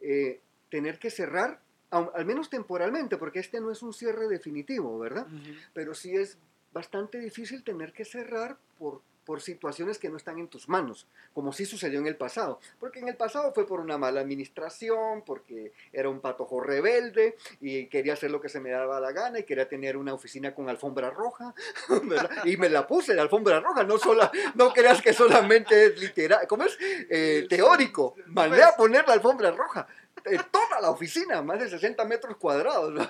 eh, 0.02 0.40
tener 0.70 1.00
que 1.00 1.10
cerrar, 1.10 1.60
al 1.90 2.26
menos 2.26 2.50
temporalmente, 2.50 3.18
porque 3.18 3.40
este 3.40 3.60
no 3.60 3.72
es 3.72 3.82
un 3.82 3.94
cierre 3.94 4.28
definitivo, 4.28 5.00
¿verdad? 5.00 5.26
Pero 5.74 5.96
sí 5.96 6.16
es 6.16 6.38
bastante 6.72 7.20
difícil 7.20 7.64
tener 7.64 7.94
que 7.94 8.06
cerrar 8.06 8.58
por 8.78 9.02
por 9.30 9.42
situaciones 9.42 10.00
que 10.00 10.10
no 10.10 10.18
están 10.18 10.40
en 10.40 10.48
tus 10.48 10.68
manos, 10.68 11.06
como 11.36 11.54
sí 11.54 11.64
sucedió 11.64 12.00
en 12.00 12.08
el 12.08 12.16
pasado. 12.16 12.60
Porque 12.80 12.98
en 12.98 13.10
el 13.10 13.16
pasado 13.16 13.54
fue 13.54 13.68
por 13.68 13.80
una 13.80 13.96
mala 13.96 14.22
administración, 14.22 15.22
porque 15.24 15.72
era 15.94 16.10
un 16.10 16.20
patojo 16.20 16.60
rebelde 16.62 17.38
y 17.62 17.86
quería 17.90 18.14
hacer 18.14 18.32
lo 18.32 18.42
que 18.42 18.50
se 18.50 18.60
me 18.60 18.72
daba 18.72 19.00
la 19.00 19.12
gana 19.12 19.38
y 19.38 19.44
quería 19.44 19.70
tener 19.70 19.98
una 19.98 20.16
oficina 20.16 20.56
con 20.56 20.68
alfombra 20.68 21.12
roja, 21.12 21.54
y 22.44 22.58
me 22.58 22.70
la 22.70 22.88
puse 22.88 23.14
de 23.14 23.22
alfombra 23.22 23.60
roja, 23.60 23.84
no, 23.84 24.00
sola, 24.00 24.32
no 24.56 24.74
creas 24.74 25.00
que 25.00 25.14
solamente 25.14 25.86
es 25.86 26.02
literal, 26.02 26.48
¿cómo 26.48 26.64
es? 26.64 26.76
Eh, 26.82 27.46
teórico, 27.48 28.16
mandé 28.30 28.64
a 28.64 28.76
poner 28.76 29.08
la 29.08 29.14
alfombra 29.14 29.52
roja. 29.52 29.86
Eh, 30.26 30.40
toda 30.50 30.82
la 30.82 30.90
oficina, 30.90 31.44
más 31.44 31.60
de 31.60 31.70
60 31.70 32.04
metros 32.06 32.36
cuadrados. 32.38 33.08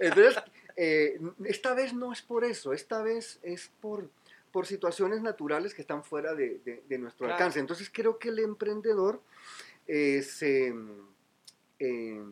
Entonces, 0.00 0.42
eh, 0.76 1.20
esta 1.44 1.74
vez 1.74 1.92
no 1.94 2.12
es 2.12 2.22
por 2.22 2.44
eso, 2.44 2.72
esta 2.72 3.02
vez 3.02 3.38
es 3.42 3.70
por, 3.80 4.08
por 4.52 4.66
situaciones 4.66 5.22
naturales 5.22 5.74
que 5.74 5.80
están 5.80 6.04
fuera 6.04 6.34
de, 6.34 6.84
nuestro 6.98 7.26
alcance. 7.26 7.58
Entonces 7.58 7.90
creo 7.92 8.18
que 8.18 8.28
el 8.28 8.38
emprendedor 8.38 9.20
eh, 9.86 10.22
se 10.22 10.74
eh, 11.78 12.22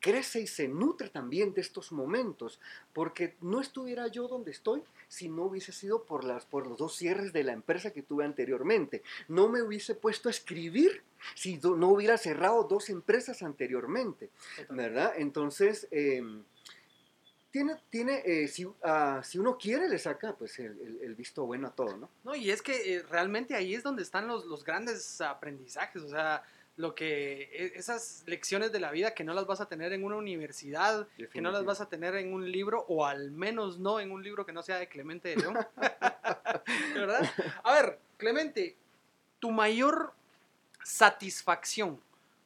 crece 0.00 0.40
y 0.40 0.46
se 0.46 0.66
nutre 0.66 1.08
también 1.10 1.54
de 1.54 1.60
estos 1.60 1.92
momentos, 1.92 2.58
porque 2.92 3.36
no 3.40 3.60
estuviera 3.60 4.08
yo 4.08 4.26
donde 4.26 4.50
estoy 4.50 4.82
si 5.08 5.28
no 5.28 5.44
hubiese 5.44 5.72
sido 5.72 6.04
por, 6.04 6.24
las, 6.24 6.46
por 6.46 6.66
los 6.66 6.78
dos 6.78 6.96
cierres 6.96 7.32
de 7.32 7.44
la 7.44 7.52
empresa 7.52 7.92
que 7.92 8.02
tuve 8.02 8.24
anteriormente. 8.24 9.02
No 9.28 9.48
me 9.48 9.62
hubiese 9.62 9.94
puesto 9.94 10.28
a 10.28 10.32
escribir 10.32 11.02
si 11.34 11.58
no 11.58 11.88
hubiera 11.88 12.16
cerrado 12.16 12.64
dos 12.64 12.90
empresas 12.90 13.42
anteriormente, 13.42 14.30
¿verdad? 14.70 15.12
Entonces... 15.16 15.86
Em, 15.90 16.42
tiene, 17.50 17.76
tiene 17.90 18.22
eh, 18.24 18.48
si, 18.48 18.64
uh, 18.64 18.74
si, 19.22 19.38
uno 19.38 19.58
quiere, 19.58 19.88
le 19.88 19.98
saca 19.98 20.34
pues 20.34 20.58
el, 20.58 21.00
el, 21.02 21.14
visto 21.14 21.44
bueno 21.44 21.68
a 21.68 21.72
todo, 21.72 21.96
¿no? 21.96 22.08
No, 22.24 22.34
y 22.34 22.50
es 22.50 22.62
que 22.62 22.94
eh, 22.94 23.02
realmente 23.02 23.54
ahí 23.54 23.74
es 23.74 23.82
donde 23.82 24.02
están 24.02 24.28
los, 24.28 24.46
los, 24.46 24.64
grandes 24.64 25.20
aprendizajes, 25.20 26.02
o 26.02 26.08
sea, 26.08 26.44
lo 26.76 26.94
que, 26.94 27.42
e, 27.52 27.72
esas 27.74 28.22
lecciones 28.26 28.72
de 28.72 28.80
la 28.80 28.92
vida 28.92 29.14
que 29.14 29.24
no 29.24 29.34
las 29.34 29.46
vas 29.46 29.60
a 29.60 29.68
tener 29.68 29.92
en 29.92 30.04
una 30.04 30.16
universidad, 30.16 31.08
que 31.32 31.40
no 31.40 31.50
las 31.50 31.64
vas 31.64 31.80
a 31.80 31.88
tener 31.88 32.14
en 32.14 32.32
un 32.32 32.50
libro, 32.50 32.84
o 32.88 33.04
al 33.04 33.32
menos 33.32 33.78
no 33.78 34.00
en 34.00 34.12
un 34.12 34.22
libro 34.22 34.46
que 34.46 34.52
no 34.52 34.62
sea 34.62 34.78
de 34.78 34.88
Clemente 34.88 35.30
de 35.30 35.36
León, 35.36 35.58
¿verdad? 36.94 37.28
A 37.64 37.74
ver, 37.74 37.98
Clemente, 38.16 38.76
tu 39.40 39.50
mayor 39.50 40.12
satisfacción 40.84 42.00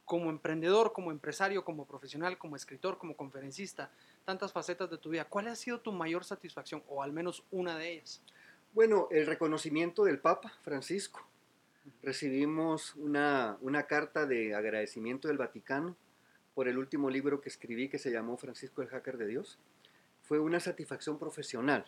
como 0.04 0.30
emprendedor, 0.30 0.92
como 0.92 1.10
empresario, 1.10 1.64
como 1.64 1.86
profesional, 1.86 2.38
como 2.38 2.56
escritor, 2.56 2.98
como 2.98 3.16
conferencista, 3.16 3.90
tantas 4.24 4.52
facetas 4.52 4.90
de 4.90 4.98
tu 4.98 5.10
vida, 5.10 5.24
¿cuál 5.24 5.48
ha 5.48 5.54
sido 5.54 5.80
tu 5.80 5.92
mayor 5.92 6.24
satisfacción 6.24 6.82
o 6.88 7.02
al 7.02 7.12
menos 7.12 7.44
una 7.50 7.76
de 7.76 7.92
ellas? 7.92 8.22
Bueno, 8.72 9.08
el 9.10 9.26
reconocimiento 9.26 10.04
del 10.04 10.18
Papa 10.18 10.52
Francisco. 10.62 11.26
Recibimos 12.02 12.94
una, 12.96 13.58
una 13.60 13.84
carta 13.84 14.26
de 14.26 14.54
agradecimiento 14.54 15.28
del 15.28 15.38
Vaticano 15.38 15.96
por 16.54 16.68
el 16.68 16.78
último 16.78 17.10
libro 17.10 17.40
que 17.40 17.48
escribí 17.48 17.88
que 17.88 17.98
se 17.98 18.10
llamó 18.10 18.36
Francisco 18.36 18.82
el 18.82 18.88
Hacker 18.88 19.18
de 19.18 19.26
Dios. 19.26 19.58
Fue 20.22 20.38
una 20.38 20.60
satisfacción 20.60 21.18
profesional, 21.18 21.84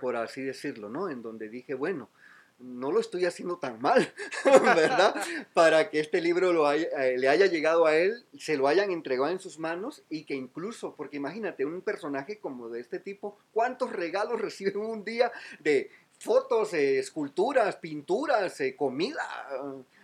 por 0.00 0.16
así 0.16 0.42
decirlo, 0.42 0.88
¿no? 0.88 1.08
En 1.08 1.22
donde 1.22 1.48
dije, 1.48 1.74
bueno, 1.74 2.10
no 2.58 2.90
lo 2.90 3.00
estoy 3.00 3.24
haciendo 3.24 3.58
tan 3.58 3.80
mal, 3.80 4.12
¿verdad? 4.44 5.14
Para 5.54 5.90
que 5.90 6.00
este 6.00 6.20
libro 6.20 6.52
lo 6.52 6.70
eh, 6.72 7.16
le 7.16 7.28
haya 7.28 7.46
llegado 7.46 7.86
a 7.86 7.96
él, 7.96 8.24
se 8.36 8.56
lo 8.56 8.68
hayan 8.68 8.90
entregado 8.90 9.30
en 9.30 9.38
sus 9.38 9.58
manos 9.58 10.02
y 10.08 10.24
que 10.24 10.34
incluso, 10.34 10.94
porque 10.94 11.16
imagínate, 11.16 11.64
un 11.64 11.82
personaje 11.82 12.38
como 12.38 12.68
de 12.68 12.80
este 12.80 12.98
tipo, 12.98 13.38
¿cuántos 13.52 13.92
regalos 13.92 14.40
recibe 14.40 14.76
un 14.76 15.04
día 15.04 15.30
de 15.60 15.90
fotos, 16.18 16.74
eh, 16.74 16.98
esculturas, 16.98 17.76
pinturas, 17.76 18.60
eh, 18.60 18.74
comida, 18.74 19.22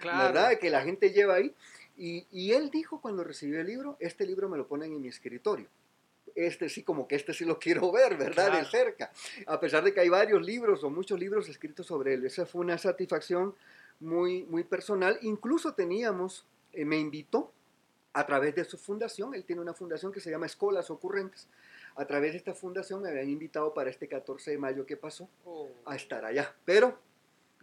¿verdad? 0.02 0.58
Que 0.58 0.70
la 0.70 0.82
gente 0.82 1.10
lleva 1.10 1.34
ahí. 1.34 1.52
Y, 1.96 2.26
y 2.30 2.52
él 2.52 2.70
dijo 2.70 3.00
cuando 3.00 3.24
recibió 3.24 3.60
el 3.60 3.66
libro, 3.66 3.96
este 4.00 4.26
libro 4.26 4.48
me 4.48 4.56
lo 4.56 4.66
ponen 4.66 4.92
en 4.92 5.00
mi 5.00 5.08
escritorio 5.08 5.68
este 6.34 6.68
sí, 6.68 6.82
como 6.82 7.06
que 7.06 7.16
este 7.16 7.32
sí 7.32 7.44
lo 7.44 7.58
quiero 7.60 7.90
ver, 7.92 8.16
¿verdad? 8.16 8.52
De 8.52 8.64
cerca. 8.64 9.12
A 9.46 9.58
pesar 9.60 9.84
de 9.84 9.92
que 9.92 10.00
hay 10.00 10.08
varios 10.08 10.44
libros 10.44 10.82
o 10.84 10.90
muchos 10.90 11.18
libros 11.18 11.48
escritos 11.48 11.86
sobre 11.86 12.14
él. 12.14 12.24
Esa 12.24 12.46
fue 12.46 12.60
una 12.60 12.78
satisfacción 12.78 13.54
muy, 14.00 14.44
muy 14.44 14.64
personal. 14.64 15.18
Incluso 15.22 15.74
teníamos, 15.74 16.46
eh, 16.72 16.84
me 16.84 16.98
invitó 16.98 17.52
a 18.12 18.24
través 18.26 18.54
de 18.54 18.64
su 18.64 18.78
fundación, 18.78 19.34
él 19.34 19.44
tiene 19.44 19.60
una 19.60 19.74
fundación 19.74 20.12
que 20.12 20.20
se 20.20 20.30
llama 20.30 20.46
Escolas 20.46 20.88
Ocurrentes. 20.88 21.48
A 21.96 22.04
través 22.06 22.32
de 22.32 22.38
esta 22.38 22.54
fundación 22.54 23.02
me 23.02 23.08
habían 23.08 23.28
invitado 23.28 23.74
para 23.74 23.90
este 23.90 24.08
14 24.08 24.52
de 24.52 24.58
mayo 24.58 24.86
que 24.86 24.96
pasó 24.96 25.28
oh. 25.44 25.68
a 25.84 25.96
estar 25.96 26.24
allá. 26.24 26.54
Pero 26.64 26.96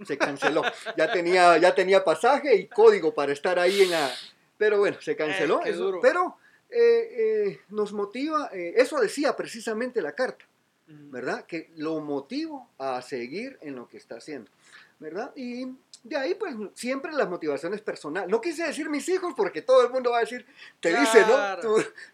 se 0.05 0.17
canceló. 0.17 0.61
ya, 0.97 1.11
tenía, 1.11 1.57
ya 1.57 1.73
tenía 1.73 2.03
pasaje 2.03 2.55
y 2.55 2.67
código 2.67 3.13
para 3.13 3.31
estar 3.31 3.59
ahí 3.59 3.81
en 3.81 3.91
la... 3.91 4.11
Pero 4.57 4.79
bueno, 4.79 4.97
se 5.01 5.15
canceló. 5.15 5.65
Eh, 5.65 5.73
pero 6.01 6.37
eh, 6.71 7.47
eh, 7.49 7.61
nos 7.69 7.91
motiva, 7.91 8.49
eh, 8.53 8.73
eso 8.77 8.99
decía 8.99 9.35
precisamente 9.35 10.01
la 10.01 10.13
carta, 10.13 10.45
¿verdad? 10.87 11.45
Que 11.45 11.69
lo 11.75 11.99
motivo 11.99 12.69
a 12.77 13.01
seguir 13.01 13.57
en 13.61 13.75
lo 13.75 13.89
que 13.89 13.97
está 13.97 14.15
haciendo, 14.15 14.49
¿verdad? 14.99 15.33
Y 15.35 15.67
de 16.03 16.17
ahí, 16.17 16.33
pues, 16.33 16.55
siempre 16.73 17.11
las 17.11 17.29
motivaciones 17.29 17.79
personales. 17.81 18.27
No 18.27 18.41
quise 18.41 18.63
decir 18.63 18.89
mis 18.89 19.07
hijos 19.07 19.33
porque 19.37 19.61
todo 19.61 19.85
el 19.85 19.91
mundo 19.91 20.11
va 20.11 20.17
a 20.17 20.21
decir, 20.21 20.47
te 20.79 20.97
dice, 20.97 21.23
¿no? 21.27 21.59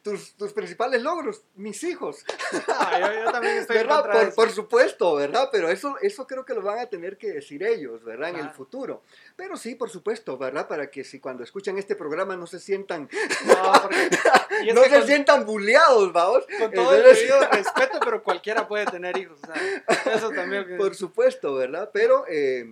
tus, 0.04 0.34
tus, 0.34 0.52
principales 0.52 1.02
logros, 1.02 1.44
mis 1.56 1.82
hijos. 1.84 2.26
Ah, 2.68 3.00
yo, 3.00 3.32
también 3.32 3.58
estoy 3.58 3.78
¿verdad? 3.78 4.12
Por, 4.12 4.36
por, 4.36 4.52
supuesto, 4.52 5.16
¿verdad? 5.16 5.50
Pero 5.52 5.70
eso, 5.70 5.96
eso 6.02 6.28
creo 6.28 6.44
que 6.44 6.54
lo 6.54 6.62
van 6.62 6.80
a 6.80 6.86
tener 6.88 7.18
que 7.18 7.32
decir 7.32 7.64
ellos, 7.64 8.04
¿verdad? 8.04 8.30
En 8.30 8.38
el 8.38 8.50
futuro. 8.50 9.04
Pero 9.36 9.56
sí, 9.56 9.76
por 9.76 9.90
supuesto, 9.90 10.38
¿verdad? 10.38 10.68
Para 10.68 10.92
que 10.92 11.04
si 11.04 11.20
cuando 11.20 11.44
escuchan 11.44 11.78
este 11.78 11.96
programa 11.96 12.36
no 12.36 12.46
se 12.46 12.60
sientan, 12.60 13.10
no, 13.46 13.56
no 14.74 14.84
se 14.84 15.02
sientan 15.04 15.46
bulleados, 15.46 16.12
vamos. 16.14 16.46
Con 16.60 16.72
todo 16.72 16.94
el 16.96 17.04
respeto, 17.52 18.00
pero 18.04 18.24
cualquiera 18.24 18.68
puede 18.68 18.86
tener 18.86 19.18
hijos. 19.18 19.40
Sea, 19.42 20.16
eso 20.16 20.30
también. 20.32 20.78
Por 20.78 20.96
supuesto, 20.96 21.56
¿verdad? 21.56 21.90
Pero... 21.94 22.26
Eh, 22.28 22.68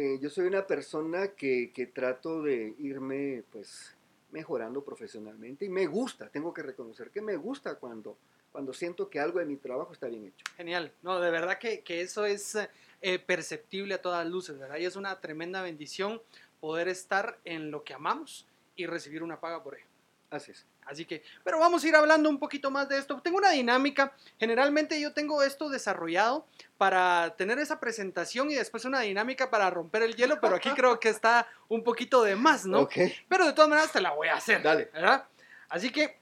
eh, 0.00 0.16
yo 0.20 0.30
soy 0.30 0.46
una 0.46 0.64
persona 0.64 1.28
que, 1.28 1.72
que, 1.72 1.86
trato 1.86 2.40
de 2.40 2.72
irme 2.78 3.42
pues 3.50 3.96
mejorando 4.30 4.84
profesionalmente 4.84 5.64
y 5.64 5.68
me 5.68 5.86
gusta, 5.86 6.28
tengo 6.28 6.54
que 6.54 6.62
reconocer 6.62 7.10
que 7.10 7.20
me 7.20 7.34
gusta 7.34 7.74
cuando, 7.76 8.16
cuando 8.52 8.72
siento 8.72 9.10
que 9.10 9.18
algo 9.18 9.40
de 9.40 9.46
mi 9.46 9.56
trabajo 9.56 9.92
está 9.92 10.06
bien 10.06 10.26
hecho. 10.26 10.44
Genial, 10.56 10.92
no, 11.02 11.18
de 11.18 11.30
verdad 11.32 11.58
que, 11.58 11.80
que 11.80 12.00
eso 12.00 12.26
es 12.26 12.56
eh, 13.00 13.18
perceptible 13.18 13.94
a 13.94 14.02
todas 14.02 14.26
luces, 14.26 14.58
¿verdad? 14.58 14.76
Y 14.76 14.84
es 14.84 14.94
una 14.94 15.20
tremenda 15.20 15.62
bendición 15.62 16.22
poder 16.60 16.88
estar 16.88 17.38
en 17.44 17.70
lo 17.70 17.82
que 17.82 17.94
amamos 17.94 18.46
y 18.76 18.86
recibir 18.86 19.22
una 19.22 19.40
paga 19.40 19.62
por 19.62 19.76
ello. 19.76 19.86
Así 20.30 20.52
es. 20.52 20.66
Así 20.88 21.04
que, 21.04 21.22
pero 21.44 21.58
vamos 21.58 21.84
a 21.84 21.88
ir 21.88 21.94
hablando 21.94 22.30
un 22.30 22.38
poquito 22.38 22.70
más 22.70 22.88
de 22.88 22.98
esto. 22.98 23.20
Tengo 23.20 23.38
una 23.38 23.50
dinámica. 23.50 24.12
Generalmente 24.38 25.00
yo 25.00 25.12
tengo 25.12 25.42
esto 25.42 25.68
desarrollado 25.68 26.46
para 26.78 27.34
tener 27.36 27.58
esa 27.58 27.78
presentación 27.78 28.50
y 28.50 28.54
después 28.54 28.84
una 28.84 29.00
dinámica 29.00 29.50
para 29.50 29.68
romper 29.68 30.02
el 30.02 30.16
hielo, 30.16 30.40
pero 30.40 30.56
aquí 30.56 30.70
creo 30.70 30.98
que 30.98 31.10
está 31.10 31.46
un 31.68 31.84
poquito 31.84 32.22
de 32.22 32.36
más, 32.36 32.64
¿no? 32.64 32.80
Ok. 32.80 32.94
Pero 33.28 33.46
de 33.46 33.52
todas 33.52 33.68
maneras 33.68 33.92
te 33.92 34.00
la 34.00 34.12
voy 34.12 34.28
a 34.28 34.36
hacer. 34.36 34.62
Dale. 34.62 34.90
¿Verdad? 34.92 35.26
Así 35.68 35.90
que 35.90 36.18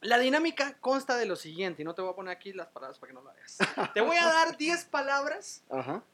la 0.00 0.18
dinámica 0.18 0.76
consta 0.80 1.16
de 1.16 1.26
lo 1.26 1.36
siguiente, 1.36 1.82
y 1.82 1.84
no 1.84 1.94
te 1.94 2.00
voy 2.00 2.12
a 2.12 2.14
poner 2.14 2.34
aquí 2.34 2.52
las 2.52 2.68
palabras 2.68 2.98
para 2.98 3.10
que 3.10 3.14
no 3.14 3.22
la 3.22 3.32
veas. 3.32 3.58
Te 3.94 4.00
voy 4.00 4.16
a 4.16 4.24
dar 4.24 4.56
10 4.56 4.86
palabras 4.86 5.62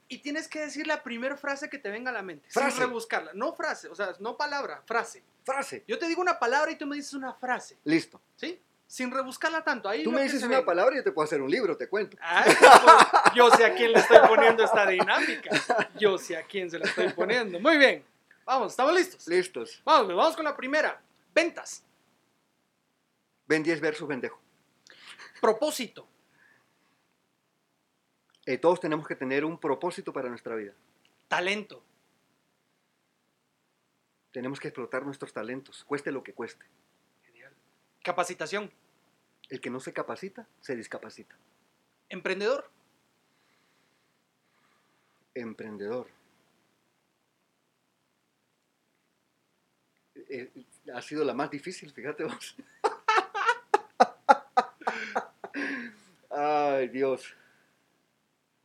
y 0.09 0.18
tienes 0.18 0.49
que 0.49 0.61
decir 0.61 0.87
la 0.88 1.05
primera 1.05 1.37
frase 1.37 1.70
que 1.70 1.79
te 1.79 1.88
venga 1.88 2.11
a 2.11 2.14
la 2.14 2.22
mente, 2.22 2.49
frase. 2.51 2.72
sin 2.72 2.81
rebuscarla. 2.81 3.31
No 3.35 3.53
frase, 3.53 3.88
o 3.88 3.94
sea, 3.94 4.12
no 4.18 4.37
palabra, 4.37 4.83
frase. 4.87 5.22
Frase. 5.47 5.85
Yo 5.87 5.97
te 5.97 6.09
digo 6.09 6.21
una 6.21 6.41
palabra 6.41 6.73
y 6.73 6.77
tú 6.77 6.87
me 6.87 6.97
dices 6.97 7.15
una 7.15 7.33
frase. 7.33 7.79
Listo. 7.85 8.21
¿Sí? 8.35 8.61
Sin 8.85 9.13
rebuscarla 9.13 9.63
tanto. 9.63 9.89
Ahí 9.89 10.03
tú 10.03 10.11
me 10.11 10.25
dices 10.25 10.43
una 10.43 10.65
palabra 10.65 10.97
y 10.97 10.99
yo 10.99 11.05
te 11.05 11.13
puedo 11.13 11.25
hacer 11.25 11.41
un 11.41 11.49
libro, 11.49 11.77
te 11.77 11.89
cuento. 11.89 12.17
Ah, 12.21 12.43
pues, 12.45 13.35
yo 13.37 13.49
sé 13.53 13.65
a 13.65 13.73
quién 13.73 13.93
le 13.93 14.01
estoy 14.01 14.19
poniendo 14.27 14.65
esta 14.65 14.85
dinámica. 14.87 15.51
Yo 16.01 16.19
sé 16.19 16.37
a 16.37 16.43
quién 16.43 16.69
se 16.69 16.81
la 16.81 16.87
estoy 16.87 17.11
poniendo. 17.11 17.61
Muy 17.61 17.79
bien. 17.79 18.05
Vamos, 18.45 18.73
¿estamos 18.73 18.93
listos? 18.93 19.29
Listos. 19.29 19.81
Vamos, 19.85 20.09
vamos 20.09 20.35
con 20.35 20.45
la 20.45 20.57
primera. 20.57 21.01
Ventas. 21.33 21.85
Ben 23.47 23.63
10 23.63 23.81
versus 23.81 24.09
Vendejo. 24.09 24.41
Propósito. 25.41 26.09
Eh, 28.45 28.59
todos 28.59 28.81
tenemos 28.81 29.07
que 29.07 29.15
tener 29.15 29.45
un 29.45 29.61
propósito 29.61 30.13
para 30.13 30.29
nuestra 30.29 30.57
vida. 30.57 30.73
Talento. 31.29 31.85
Tenemos 34.37 34.61
que 34.61 34.68
explotar 34.68 35.03
nuestros 35.03 35.33
talentos, 35.33 35.83
cueste 35.85 36.12
lo 36.12 36.22
que 36.22 36.35
cueste. 36.35 36.66
Genial. 37.25 37.55
Capacitación. 38.05 38.70
El 39.49 39.62
que 39.62 39.70
no 39.70 39.81
se 39.81 39.94
capacita, 39.94 40.46
se 40.61 40.77
discapacita. 40.77 41.35
Emprendedor. 42.11 42.70
Emprendedor. 45.33 46.09
Eh, 50.29 50.53
ha 50.92 51.01
sido 51.01 51.25
la 51.25 51.33
más 51.33 51.51
difícil, 51.51 51.90
fíjate 51.90 52.25
vos. 52.25 52.57
Ay, 56.31 56.88
Dios. 56.88 57.35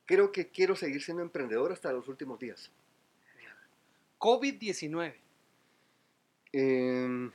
Creo 0.04 0.34
que 0.34 0.50
quiero 0.50 0.76
seguir 0.76 1.02
siendo 1.02 1.24
emprendedor 1.24 1.72
hasta 1.72 1.94
los 1.94 2.10
últimos 2.10 2.40
días. 2.40 2.70
COVID-19. 4.20 5.31
Em, 6.54 7.32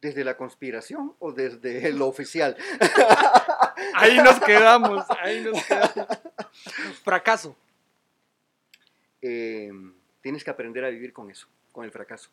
¿Desde 0.00 0.22
la 0.22 0.36
conspiración 0.36 1.16
o 1.18 1.32
desde 1.32 1.92
lo 1.92 2.06
oficial? 2.06 2.56
ahí 3.94 4.16
nos 4.18 4.38
quedamos, 4.40 5.04
ahí 5.20 5.42
nos 5.42 5.64
quedamos. 5.64 6.06
Fracaso. 7.02 7.56
Em, 9.20 9.92
tienes 10.20 10.44
que 10.44 10.50
aprender 10.50 10.84
a 10.84 10.90
vivir 10.90 11.12
con 11.12 11.30
eso, 11.30 11.48
con 11.72 11.84
el 11.84 11.90
fracaso. 11.90 12.30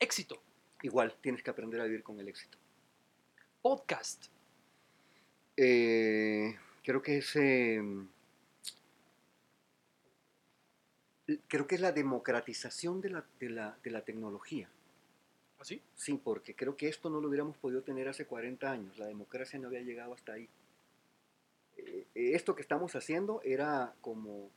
Éxito. 0.00 0.42
Igual, 0.82 1.16
tienes 1.20 1.42
que 1.42 1.50
aprender 1.50 1.80
a 1.80 1.84
vivir 1.84 2.02
con 2.02 2.18
el 2.18 2.28
éxito. 2.28 2.58
Podcast. 3.62 4.26
Eh, 5.56 6.56
creo 6.82 7.02
que 7.02 7.18
es... 7.18 7.36
creo 11.48 11.66
que 11.66 11.74
es 11.74 11.80
la 11.80 11.92
democratización 11.92 13.00
de 13.00 13.10
la, 13.10 13.24
de 13.40 13.50
la, 13.50 13.76
de 13.82 13.90
la 13.90 14.02
tecnología. 14.02 14.68
¿Así? 15.60 15.82
Sí, 15.96 16.20
porque 16.22 16.54
creo 16.54 16.76
que 16.76 16.88
esto 16.88 17.10
no 17.10 17.20
lo 17.20 17.28
hubiéramos 17.28 17.56
podido 17.56 17.82
tener 17.82 18.08
hace 18.08 18.26
40 18.26 18.70
años. 18.70 18.98
La 18.98 19.06
democracia 19.06 19.58
no 19.58 19.66
había 19.68 19.80
llegado 19.80 20.14
hasta 20.14 20.32
ahí. 20.34 20.48
Eh, 21.76 22.06
esto 22.14 22.54
que 22.54 22.62
estamos 22.62 22.94
haciendo 22.94 23.40
era 23.42 23.92
como 24.00 24.50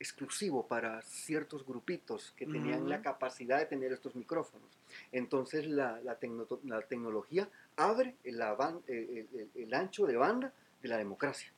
exclusivo 0.00 0.66
para 0.66 1.02
ciertos 1.02 1.66
grupitos 1.66 2.32
que 2.36 2.46
tenían 2.46 2.88
la 2.88 2.96
Ujú. 2.96 3.04
capacidad 3.04 3.58
de 3.58 3.66
tener 3.66 3.92
estos 3.92 4.14
micrófonos. 4.14 4.68
Entonces 5.10 5.66
la, 5.66 6.00
la 6.02 6.18
tecno- 6.20 6.60
la 6.64 6.82
tecnología 6.82 7.48
abre 7.76 8.14
el, 8.22 8.40
avan- 8.40 8.82
el- 8.86 9.28
el- 9.34 9.50
el 9.56 9.74
ancho 9.74 10.06
de 10.06 10.16
banda 10.16 10.52
de 10.82 10.88
la 10.88 10.96
democracia 10.98 11.52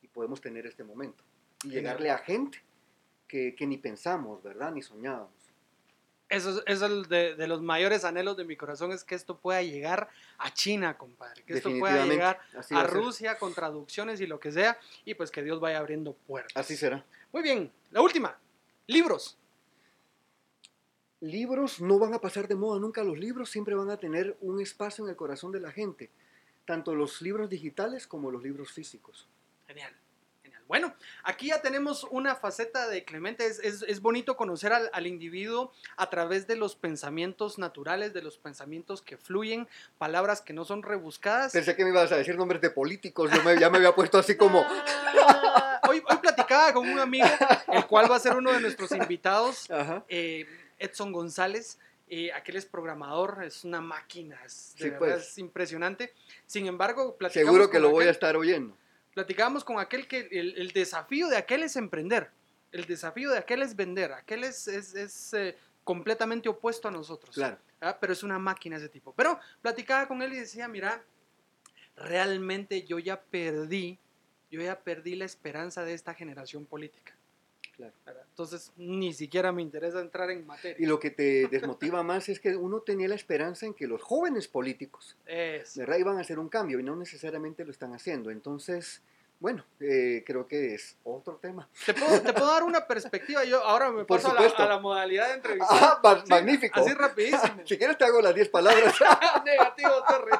y 0.00 0.08
podemos 0.08 0.40
tener 0.40 0.66
este 0.66 0.82
momento 0.82 1.22
y 1.62 1.68
llegarle 1.68 2.10
a 2.10 2.18
gente 2.18 2.58
que, 3.28 3.54
que 3.54 3.66
ni 3.66 3.78
pensamos, 3.78 4.42
¿verdad? 4.42 4.72
Ni 4.72 4.82
soñábamos. 4.82 5.30
Eso, 6.28 6.50
es- 6.58 6.62
eso 6.66 6.86
es 6.86 6.90
el 6.92 7.06
de, 7.08 7.34
de 7.36 7.46
los 7.46 7.60
mayores 7.62 8.04
anhelos 8.04 8.36
de 8.36 8.44
mi 8.44 8.56
corazón, 8.56 8.92
es 8.92 9.04
que 9.04 9.14
esto 9.14 9.36
pueda 9.38 9.62
llegar 9.62 10.08
a 10.38 10.52
China, 10.52 10.96
compadre. 10.96 11.42
Que 11.44 11.54
esto 11.54 11.70
pueda 11.78 12.06
llegar 12.06 12.40
a 12.74 12.80
a. 12.80 12.86
Rusia 12.86 13.38
con 13.38 13.54
traducciones 13.54 14.20
y 14.20 14.26
lo 14.26 14.40
que 14.40 14.50
sea, 14.50 14.78
y 15.04 15.14
pues 15.14 15.30
que 15.30 15.42
Dios 15.42 15.60
vaya 15.60 15.78
abriendo 15.78 16.14
puertas. 16.14 16.56
Así 16.56 16.76
será. 16.76 17.04
Muy 17.32 17.42
bien, 17.42 17.70
la 17.90 18.00
última, 18.00 18.36
libros. 18.86 19.36
Libros 21.20 21.80
no 21.80 21.98
van 21.98 22.12
a 22.14 22.18
pasar 22.20 22.48
de 22.48 22.54
moda 22.54 22.78
nunca, 22.80 23.02
los 23.02 23.18
libros 23.18 23.48
siempre 23.50 23.74
van 23.74 23.90
a 23.90 23.96
tener 23.96 24.36
un 24.40 24.60
espacio 24.60 25.04
en 25.04 25.10
el 25.10 25.16
corazón 25.16 25.52
de 25.52 25.60
la 25.60 25.72
gente, 25.72 26.10
tanto 26.66 26.94
los 26.94 27.22
libros 27.22 27.48
digitales 27.48 28.06
como 28.06 28.30
los 28.30 28.42
libros 28.42 28.72
físicos. 28.72 29.26
Genial. 29.66 29.94
Bueno, 30.66 30.94
aquí 31.24 31.48
ya 31.48 31.60
tenemos 31.60 32.04
una 32.10 32.34
faceta 32.34 32.88
de 32.88 33.04
Clemente. 33.04 33.46
Es, 33.46 33.58
es- 33.60 33.82
es 33.86 34.00
bonito 34.00 34.36
conocer 34.36 34.72
al, 34.72 34.88
al 34.92 35.06
individuo 35.06 35.72
a 35.96 36.08
través 36.08 36.46
de 36.46 36.56
los 36.56 36.74
pensamientos 36.74 37.58
naturales, 37.58 38.12
de 38.14 38.22
los 38.22 38.38
pensamientos 38.38 39.02
que 39.02 39.16
fluyen, 39.18 39.68
palabras 39.98 40.40
que 40.40 40.52
no 40.54 40.64
son 40.64 40.82
rebuscadas. 40.82 41.52
Pensé 41.52 41.76
que 41.76 41.84
me 41.84 41.90
ibas 41.90 42.10
a 42.12 42.16
decir 42.16 42.36
nombres 42.36 42.60
de 42.62 42.70
políticos, 42.70 43.30
yo 43.32 43.42
me- 43.42 43.58
ya 43.60 43.68
me 43.70 43.76
había 43.78 43.94
puesto 43.94 44.18
así 44.18 44.36
como... 44.36 44.66
Hoy, 45.88 46.02
hoy 46.08 46.16
platicaba 46.16 46.72
con 46.72 46.88
un 46.88 46.98
amigo, 46.98 47.26
el 47.68 47.86
cual 47.86 48.10
va 48.10 48.16
a 48.16 48.18
ser 48.18 48.34
uno 48.36 48.50
de 48.52 48.60
nuestros 48.60 48.90
invitados, 48.92 49.68
eh, 50.08 50.46
Edson 50.78 51.12
González. 51.12 51.78
eh, 52.08 52.32
aquel 52.32 52.56
es 52.56 52.64
programador, 52.64 53.42
es 53.44 53.64
una 53.64 53.80
máquina, 53.82 54.38
es, 54.44 54.74
de 54.78 54.84
Sí, 54.84 54.90
verdad 54.90 54.98
pues. 55.16 55.28
es 55.28 55.38
impresionante. 55.38 56.12
Sin 56.46 56.66
embargo, 56.66 57.16
platicamos 57.16 57.46
Seguro 57.48 57.70
que 57.70 57.76
con 57.76 57.82
lo 57.82 57.90
voy 57.90 58.06
a 58.06 58.10
estar 58.10 58.34
oyendo. 58.36 58.74
Platicábamos 59.14 59.64
con 59.64 59.78
aquel 59.78 60.06
que 60.06 60.28
el, 60.30 60.56
el 60.58 60.72
desafío 60.72 61.28
de 61.28 61.36
aquel 61.36 61.62
es 61.62 61.76
emprender, 61.76 62.30
el 62.72 62.84
desafío 62.86 63.30
de 63.30 63.38
aquel 63.38 63.62
es 63.62 63.74
vender, 63.76 64.12
aquel 64.12 64.44
es, 64.44 64.66
es- 64.68 64.94
es, 64.94 65.32
eh, 65.34 65.56
completamente 65.84 66.48
opuesto 66.48 66.88
a 66.88 66.90
nosotros. 66.90 67.34
Claro. 67.34 67.58
¿ah? 67.80 67.96
Pero 68.00 68.12
es 68.12 68.22
una 68.22 68.38
máquina 68.38 68.76
ese 68.78 68.88
tipo. 68.88 69.12
Pero 69.14 69.38
platicaba 69.62 70.08
con 70.08 70.22
él 70.22 70.32
y 70.32 70.38
decía, 70.38 70.66
mira, 70.66 71.02
realmente 71.96 72.82
yo 72.84 72.98
ya 72.98 73.20
perdí, 73.20 73.98
yo 74.50 74.60
ya 74.62 74.78
perdí 74.80 75.14
la 75.14 75.24
esperanza 75.26 75.84
de 75.84 75.94
esta 75.94 76.14
generación 76.14 76.64
política. 76.66 77.14
Claro. 77.76 77.92
Entonces, 78.30 78.72
ni 78.76 79.12
siquiera 79.12 79.50
me 79.52 79.62
interesa 79.62 80.00
entrar 80.00 80.30
en 80.30 80.46
materia. 80.46 80.76
Y 80.78 80.86
lo 80.86 80.98
que 81.00 81.10
te 81.10 81.46
desmotiva 81.50 82.02
más 82.02 82.28
es 82.28 82.38
que 82.40 82.56
uno 82.56 82.80
tenía 82.80 83.08
la 83.08 83.14
esperanza 83.14 83.66
en 83.66 83.74
que 83.74 83.86
los 83.86 84.02
jóvenes 84.02 84.48
políticos 84.48 85.16
¿verdad? 85.26 85.96
iban 85.98 86.18
a 86.18 86.20
hacer 86.20 86.38
un 86.38 86.48
cambio 86.48 86.78
y 86.78 86.82
no 86.82 86.94
necesariamente 86.96 87.64
lo 87.64 87.70
están 87.70 87.92
haciendo. 87.94 88.30
Entonces, 88.30 89.02
bueno, 89.40 89.64
eh, 89.80 90.22
creo 90.26 90.46
que 90.46 90.74
es 90.74 90.96
otro 91.04 91.36
tema. 91.36 91.68
¿Te, 91.84 91.92
puedo, 91.94 92.20
te 92.22 92.32
puedo 92.32 92.46
dar 92.52 92.62
una 92.62 92.86
perspectiva. 92.86 93.44
Yo 93.44 93.62
ahora 93.62 93.90
me 93.90 94.04
Por 94.04 94.18
paso 94.18 94.30
a 94.30 94.34
la, 94.34 94.40
supuesto. 94.40 94.62
a 94.62 94.66
la 94.68 94.78
modalidad 94.78 95.28
de 95.28 95.34
entrevista. 95.34 95.66
Ah, 95.70 96.00
ma- 96.04 96.20
Sí, 96.24 96.30
magnífico. 96.30 96.80
Así 96.80 96.94
rapidísimo. 96.94 97.62
Si 97.66 97.76
quieres 97.76 97.98
te 97.98 98.04
hago 98.04 98.20
las 98.22 98.34
10 98.34 98.48
palabras. 98.48 98.94
Negativo, 99.44 99.90
Torre. 100.08 100.30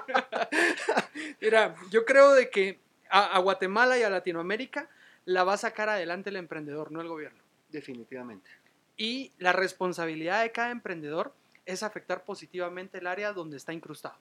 Mira, 1.40 1.74
yo 1.90 2.04
creo 2.04 2.32
de 2.32 2.48
que 2.50 2.78
a, 3.10 3.36
a 3.36 3.38
Guatemala 3.40 3.98
y 3.98 4.02
a 4.02 4.10
Latinoamérica 4.10 4.88
la 5.24 5.44
va 5.44 5.54
a 5.54 5.58
sacar 5.58 5.88
adelante 5.88 6.30
el 6.30 6.36
emprendedor, 6.36 6.92
no 6.92 7.00
el 7.00 7.08
gobierno. 7.08 7.42
Definitivamente. 7.70 8.50
Y 8.96 9.32
la 9.38 9.52
responsabilidad 9.52 10.42
de 10.42 10.52
cada 10.52 10.70
emprendedor 10.70 11.32
es 11.66 11.82
afectar 11.82 12.24
positivamente 12.24 12.98
el 12.98 13.06
área 13.06 13.32
donde 13.32 13.56
está 13.56 13.72
incrustado. 13.72 14.16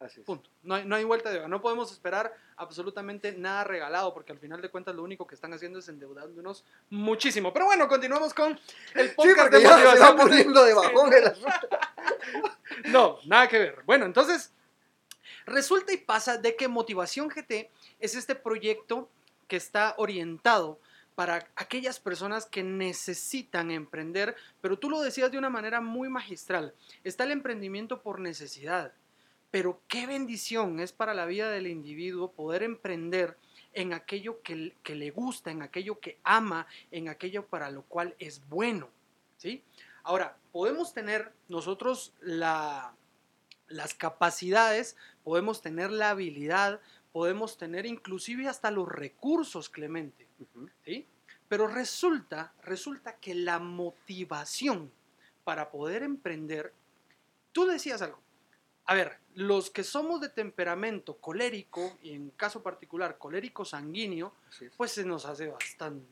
Así 0.00 0.20
es. 0.20 0.26
Punto. 0.26 0.48
No 0.62 0.76
hay, 0.76 0.84
no 0.84 0.94
hay 0.94 1.02
vuelta 1.02 1.30
de 1.30 1.38
hoja. 1.40 1.48
No 1.48 1.60
podemos 1.60 1.90
esperar 1.90 2.32
absolutamente 2.56 3.32
nada 3.32 3.64
regalado, 3.64 4.14
porque 4.14 4.30
al 4.30 4.38
final 4.38 4.62
de 4.62 4.68
cuentas 4.70 4.94
lo 4.94 5.02
único 5.02 5.26
que 5.26 5.34
están 5.34 5.52
haciendo 5.54 5.80
es 5.80 5.88
endeudándonos 5.88 6.64
muchísimo. 6.90 7.52
Pero 7.52 7.64
bueno, 7.64 7.88
continuamos 7.88 8.32
con 8.32 8.52
el 8.94 9.08
Sí, 9.08 9.14
podcast 9.16 9.38
porque 9.40 9.56
de 9.56 9.62
ya 9.64 9.76
se 9.76 9.84
va 9.84 9.90
motivación. 10.12 10.16
poniendo 10.16 10.64
de 10.64 10.74
bajón 10.74 11.12
el 11.14 11.24
asunto. 11.26 11.68
No, 12.84 13.18
nada 13.26 13.48
que 13.48 13.58
ver. 13.58 13.82
Bueno, 13.86 14.04
entonces, 14.06 14.52
resulta 15.46 15.92
y 15.92 15.96
pasa 15.96 16.36
de 16.38 16.54
que 16.54 16.68
Motivación 16.68 17.28
GT 17.28 17.68
es 17.98 18.14
este 18.14 18.36
proyecto 18.36 19.08
que 19.48 19.56
está 19.56 19.94
orientado 19.98 20.78
para 21.14 21.48
aquellas 21.56 21.98
personas 21.98 22.46
que 22.46 22.62
necesitan 22.62 23.72
emprender, 23.72 24.36
pero 24.60 24.78
tú 24.78 24.88
lo 24.88 25.00
decías 25.00 25.32
de 25.32 25.38
una 25.38 25.50
manera 25.50 25.80
muy 25.80 26.08
magistral. 26.08 26.74
Está 27.02 27.24
el 27.24 27.32
emprendimiento 27.32 28.02
por 28.02 28.20
necesidad, 28.20 28.92
pero 29.50 29.82
qué 29.88 30.06
bendición 30.06 30.78
es 30.78 30.92
para 30.92 31.14
la 31.14 31.26
vida 31.26 31.50
del 31.50 31.66
individuo 31.66 32.30
poder 32.30 32.62
emprender 32.62 33.36
en 33.72 33.94
aquello 33.94 34.42
que, 34.42 34.74
le 34.94 35.10
gusta, 35.10 35.50
en 35.50 35.62
aquello 35.62 35.98
que 35.98 36.18
ama, 36.22 36.66
en 36.90 37.08
aquello 37.08 37.46
para 37.46 37.70
lo 37.70 37.82
cual 37.82 38.14
es 38.18 38.46
bueno. 38.48 38.88
¿sí? 39.38 39.64
Ahora, 40.04 40.36
podemos 40.52 40.94
tener 40.94 41.32
nosotros 41.48 42.12
la, 42.20 42.94
las 43.68 43.94
capacidades, 43.94 44.96
podemos 45.24 45.62
tener 45.62 45.90
la 45.90 46.10
habilidad, 46.10 46.80
podemos 47.18 47.58
tener 47.58 47.84
inclusive 47.84 48.46
hasta 48.46 48.70
los 48.70 48.86
recursos, 48.86 49.68
Clemente. 49.68 50.28
¿sí? 50.84 51.04
Pero 51.48 51.66
resulta, 51.66 52.54
resulta 52.62 53.16
que 53.16 53.34
la 53.34 53.58
motivación 53.58 54.88
para 55.42 55.68
poder 55.68 56.04
emprender, 56.04 56.72
tú 57.50 57.66
decías 57.66 58.02
algo. 58.02 58.20
A 58.84 58.94
ver, 58.94 59.18
los 59.34 59.68
que 59.68 59.82
somos 59.82 60.20
de 60.20 60.28
temperamento 60.28 61.16
colérico, 61.16 61.98
y 62.04 62.12
en 62.12 62.30
caso 62.30 62.62
particular 62.62 63.18
colérico 63.18 63.64
sanguíneo, 63.64 64.32
pues 64.76 64.92
se 64.92 65.04
nos 65.04 65.26
hace 65.26 65.48
bastante 65.48 66.06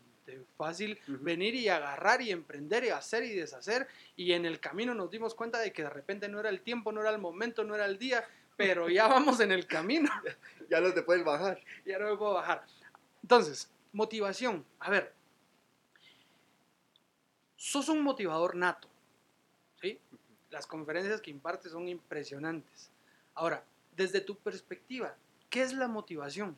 fácil 0.56 0.98
venir 1.06 1.54
y 1.54 1.68
agarrar 1.68 2.20
y 2.20 2.32
emprender 2.32 2.82
y 2.82 2.88
hacer 2.88 3.22
y 3.22 3.32
deshacer. 3.32 3.86
Y 4.16 4.32
en 4.32 4.44
el 4.44 4.58
camino 4.58 4.92
nos 4.92 5.08
dimos 5.12 5.36
cuenta 5.36 5.60
de 5.60 5.72
que 5.72 5.84
de 5.84 5.90
repente 5.90 6.28
no 6.28 6.40
era 6.40 6.48
el 6.48 6.62
tiempo, 6.62 6.90
no 6.90 7.00
era 7.00 7.10
el 7.10 7.18
momento, 7.18 7.62
no 7.62 7.76
era 7.76 7.86
el 7.86 7.96
día, 7.96 8.24
pero 8.56 8.88
ya 8.88 9.06
vamos 9.06 9.40
en 9.40 9.52
el 9.52 9.66
camino. 9.66 10.10
Ya 10.68 10.80
no 10.80 10.92
te 10.92 11.00
puedes 11.02 11.24
bajar. 11.24 11.60
ya 11.84 11.96
no 11.96 12.10
me 12.10 12.16
puedo 12.16 12.34
bajar. 12.34 12.66
Entonces, 13.22 13.70
motivación. 13.92 14.66
A 14.80 14.90
ver, 14.90 15.14
sos 17.54 17.88
un 17.88 18.02
motivador 18.02 18.56
nato. 18.56 18.88
¿Sí? 19.80 20.00
Las 20.50 20.66
conferencias 20.66 21.20
que 21.20 21.30
impartes 21.30 21.70
son 21.70 21.86
impresionantes. 21.86 22.90
Ahora, 23.34 23.62
desde 23.96 24.20
tu 24.20 24.36
perspectiva, 24.36 25.14
¿qué 25.48 25.62
es 25.62 25.72
la 25.72 25.86
motivación? 25.86 26.56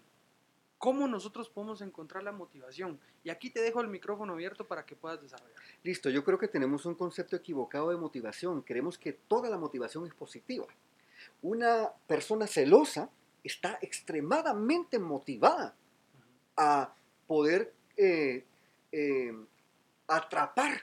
¿Cómo 0.78 1.06
nosotros 1.06 1.50
podemos 1.50 1.82
encontrar 1.82 2.22
la 2.22 2.32
motivación? 2.32 2.98
Y 3.24 3.30
aquí 3.30 3.50
te 3.50 3.60
dejo 3.60 3.82
el 3.82 3.88
micrófono 3.88 4.32
abierto 4.32 4.66
para 4.66 4.86
que 4.86 4.96
puedas 4.96 5.20
desarrollar. 5.20 5.60
Listo, 5.82 6.08
yo 6.08 6.24
creo 6.24 6.38
que 6.38 6.48
tenemos 6.48 6.86
un 6.86 6.94
concepto 6.94 7.36
equivocado 7.36 7.90
de 7.90 7.96
motivación. 7.98 8.62
Creemos 8.62 8.96
que 8.96 9.12
toda 9.12 9.50
la 9.50 9.58
motivación 9.58 10.06
es 10.06 10.14
positiva. 10.14 10.66
Una 11.42 11.90
persona 12.06 12.46
celosa 12.46 13.10
está 13.44 13.78
extremadamente 13.82 14.98
motivada 14.98 15.74
a 16.56 16.94
poder 17.26 17.72
eh, 17.96 18.44
eh, 18.92 19.32
atrapar 20.06 20.82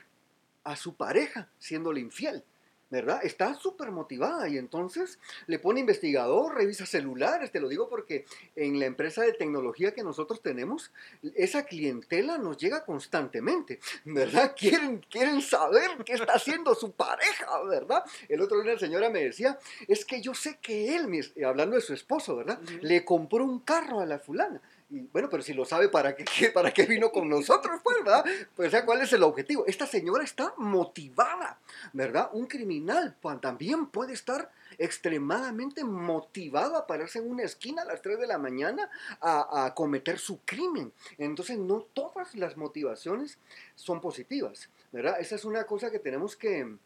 a 0.64 0.76
su 0.76 0.96
pareja 0.96 1.50
siéndole 1.58 2.00
infiel. 2.00 2.44
¿Verdad? 2.90 3.20
Está 3.24 3.54
súper 3.54 3.90
motivada 3.90 4.48
y 4.48 4.58
entonces 4.58 5.18
le 5.46 5.58
pone 5.58 5.80
investigador, 5.80 6.54
revisa 6.54 6.86
celulares, 6.86 7.50
te 7.50 7.60
lo 7.60 7.68
digo 7.68 7.88
porque 7.88 8.24
en 8.54 8.78
la 8.78 8.86
empresa 8.86 9.22
de 9.22 9.32
tecnología 9.32 9.92
que 9.92 10.02
nosotros 10.02 10.40
tenemos, 10.42 10.92
esa 11.34 11.64
clientela 11.64 12.38
nos 12.38 12.56
llega 12.56 12.84
constantemente, 12.84 13.80
¿verdad? 14.04 14.54
Quieren, 14.58 15.04
quieren 15.10 15.42
saber 15.42 15.90
qué 16.04 16.14
está 16.14 16.34
haciendo 16.34 16.74
su 16.74 16.92
pareja, 16.92 17.62
¿verdad? 17.64 18.04
El 18.28 18.40
otro 18.40 18.60
día 18.60 18.74
la 18.74 18.78
señora 18.78 19.10
me 19.10 19.24
decía, 19.24 19.58
es 19.88 20.04
que 20.04 20.20
yo 20.20 20.34
sé 20.34 20.58
que 20.60 20.96
él, 20.96 21.06
hablando 21.44 21.76
de 21.76 21.82
su 21.82 21.92
esposo, 21.92 22.36
¿verdad? 22.36 22.60
Le 22.80 23.04
compró 23.04 23.44
un 23.44 23.60
carro 23.60 24.00
a 24.00 24.06
la 24.06 24.18
fulana. 24.18 24.60
Y 24.88 25.00
bueno, 25.00 25.28
pero 25.28 25.42
si 25.42 25.52
lo 25.52 25.64
sabe, 25.64 25.88
¿para 25.88 26.14
qué, 26.14 26.50
¿para 26.54 26.72
qué 26.72 26.86
vino 26.86 27.10
con 27.10 27.28
nosotros? 27.28 27.80
Pues, 27.82 27.96
¿verdad? 28.04 28.24
Pues, 28.54 28.72
¿cuál 28.84 29.02
es 29.02 29.12
el 29.12 29.24
objetivo? 29.24 29.66
Esta 29.66 29.86
señora 29.86 30.22
está 30.22 30.54
motivada, 30.58 31.58
¿verdad? 31.92 32.30
Un 32.32 32.46
criminal 32.46 33.16
también 33.40 33.86
puede 33.86 34.12
estar 34.12 34.52
extremadamente 34.78 35.82
motivado 35.82 36.76
a 36.76 36.86
pararse 36.86 37.18
en 37.18 37.28
una 37.28 37.42
esquina 37.42 37.82
a 37.82 37.84
las 37.84 38.00
3 38.02 38.20
de 38.20 38.26
la 38.28 38.38
mañana 38.38 38.88
a, 39.20 39.72
cometer 39.74 40.18
su 40.18 40.40
crimen. 40.44 40.92
Entonces, 41.18 41.58
no 41.58 41.80
todas 41.80 42.36
las 42.36 42.56
motivaciones 42.56 43.38
son 43.74 44.00
positivas, 44.00 44.70
¿verdad? 44.92 45.16
Esa 45.18 45.34
es 45.34 45.44
una 45.44 45.64
cosa 45.64 45.90
que 45.90 45.98
tenemos 45.98 46.36
que, 46.36 46.76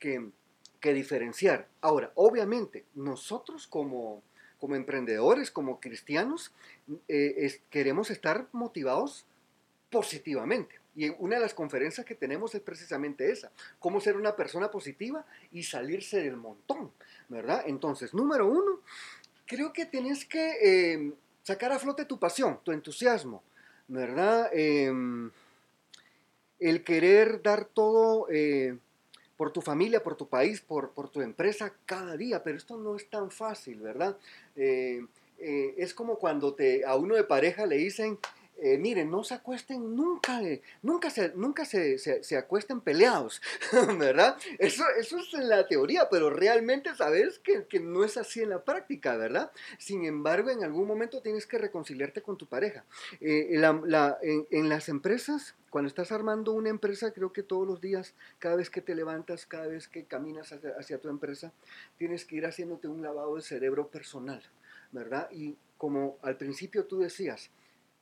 que, 0.00 0.30
que 0.80 0.92
diferenciar. 0.92 1.68
Ahora, 1.80 2.10
obviamente, 2.16 2.84
nosotros 2.94 3.68
como 3.68 4.22
como 4.58 4.74
emprendedores, 4.74 5.50
como 5.50 5.80
cristianos, 5.80 6.52
eh, 7.08 7.60
queremos 7.70 8.10
estar 8.10 8.48
motivados 8.52 9.26
positivamente. 9.90 10.80
Y 10.94 11.10
una 11.18 11.36
de 11.36 11.42
las 11.42 11.52
conferencias 11.52 12.06
que 12.06 12.14
tenemos 12.14 12.54
es 12.54 12.62
precisamente 12.62 13.30
esa, 13.30 13.52
cómo 13.78 14.00
ser 14.00 14.16
una 14.16 14.34
persona 14.34 14.70
positiva 14.70 15.26
y 15.52 15.62
salirse 15.62 16.22
del 16.22 16.36
montón, 16.36 16.90
¿verdad? 17.28 17.64
Entonces, 17.66 18.14
número 18.14 18.46
uno, 18.46 18.80
creo 19.44 19.74
que 19.74 19.84
tienes 19.84 20.24
que 20.24 20.92
em, 20.92 21.12
sacar 21.42 21.70
a 21.70 21.78
flote 21.78 22.06
tu 22.06 22.18
pasión, 22.18 22.60
tu 22.64 22.72
entusiasmo, 22.72 23.42
¿verdad? 23.88 24.48
Em, 24.54 25.30
el 26.58 26.82
querer 26.82 27.42
dar 27.42 27.66
todo 27.66 28.26
eh, 28.30 28.78
por 29.36 29.52
tu 29.52 29.60
familia, 29.60 30.02
por 30.02 30.16
tu 30.16 30.28
país, 30.28 30.60
por, 30.60 30.90
por 30.90 31.08
tu 31.08 31.20
empresa 31.20 31.72
cada 31.84 32.16
día, 32.16 32.42
pero 32.42 32.56
esto 32.56 32.76
no 32.76 32.96
es 32.96 33.08
tan 33.08 33.30
fácil, 33.30 33.80
¿verdad? 33.80 34.16
Eh, 34.56 35.04
eh, 35.38 35.74
es 35.76 35.92
como 35.92 36.18
cuando 36.18 36.54
te, 36.54 36.84
a 36.84 36.96
uno 36.96 37.14
de 37.14 37.24
pareja 37.24 37.66
le 37.66 37.76
dicen, 37.76 38.18
eh, 38.58 38.78
miren, 38.78 39.10
no 39.10 39.22
se 39.22 39.34
acuesten 39.34 39.94
nunca, 39.94 40.40
nunca, 40.80 41.10
se, 41.10 41.32
nunca 41.34 41.66
se, 41.66 41.98
se, 41.98 42.36
acuesten 42.38 42.80
peleados, 42.80 43.42
¿verdad? 43.98 44.38
Eso, 44.58 44.82
eso 44.98 45.18
es 45.18 45.34
en 45.34 45.50
la 45.50 45.66
teoría, 45.66 46.08
pero 46.10 46.30
realmente 46.30 46.94
sabes 46.94 47.38
que, 47.38 47.66
que, 47.66 47.80
no 47.80 48.02
es 48.02 48.16
así 48.16 48.40
en 48.40 48.50
la 48.50 48.64
práctica, 48.64 49.16
¿verdad? 49.16 49.52
Sin 49.78 50.06
embargo, 50.06 50.48
en 50.48 50.64
algún 50.64 50.86
momento 50.86 51.20
tienes 51.20 51.46
que 51.46 51.58
reconciliarte 51.58 52.22
con 52.22 52.38
tu 52.38 52.46
pareja. 52.46 52.84
en, 53.20 53.62
en, 54.50 54.68
las 54.70 54.88
empresas, 54.88 55.54
cuando 55.68 55.88
estás 55.88 56.10
armando 56.10 56.52
una 56.52 56.70
empresa, 56.70 57.12
creo 57.12 57.34
que 57.34 57.42
todos 57.42 57.66
los 57.66 57.82
días, 57.82 58.14
cada 58.38 58.56
vez 58.56 58.70
que 58.70 58.80
te 58.80 58.94
levantas, 58.94 59.44
cada 59.44 59.66
vez 59.66 59.86
que 59.86 60.04
caminas 60.04 60.50
hacia, 60.52 60.70
hacia 60.78 60.98
tu 60.98 61.10
empresa, 61.10 61.52
tienes 61.98 62.24
que 62.24 62.36
ir 62.36 62.46
haciéndote 62.46 62.88
un 62.88 63.02
lavado 63.02 63.36
de 63.36 63.42
cerebro 63.42 63.88
personal, 63.88 64.42
¿verdad? 64.92 65.28
Y 65.30 65.56
como 65.76 66.16
al 66.22 66.38
principio 66.38 66.86
tú 66.86 67.00
decías, 67.00 67.50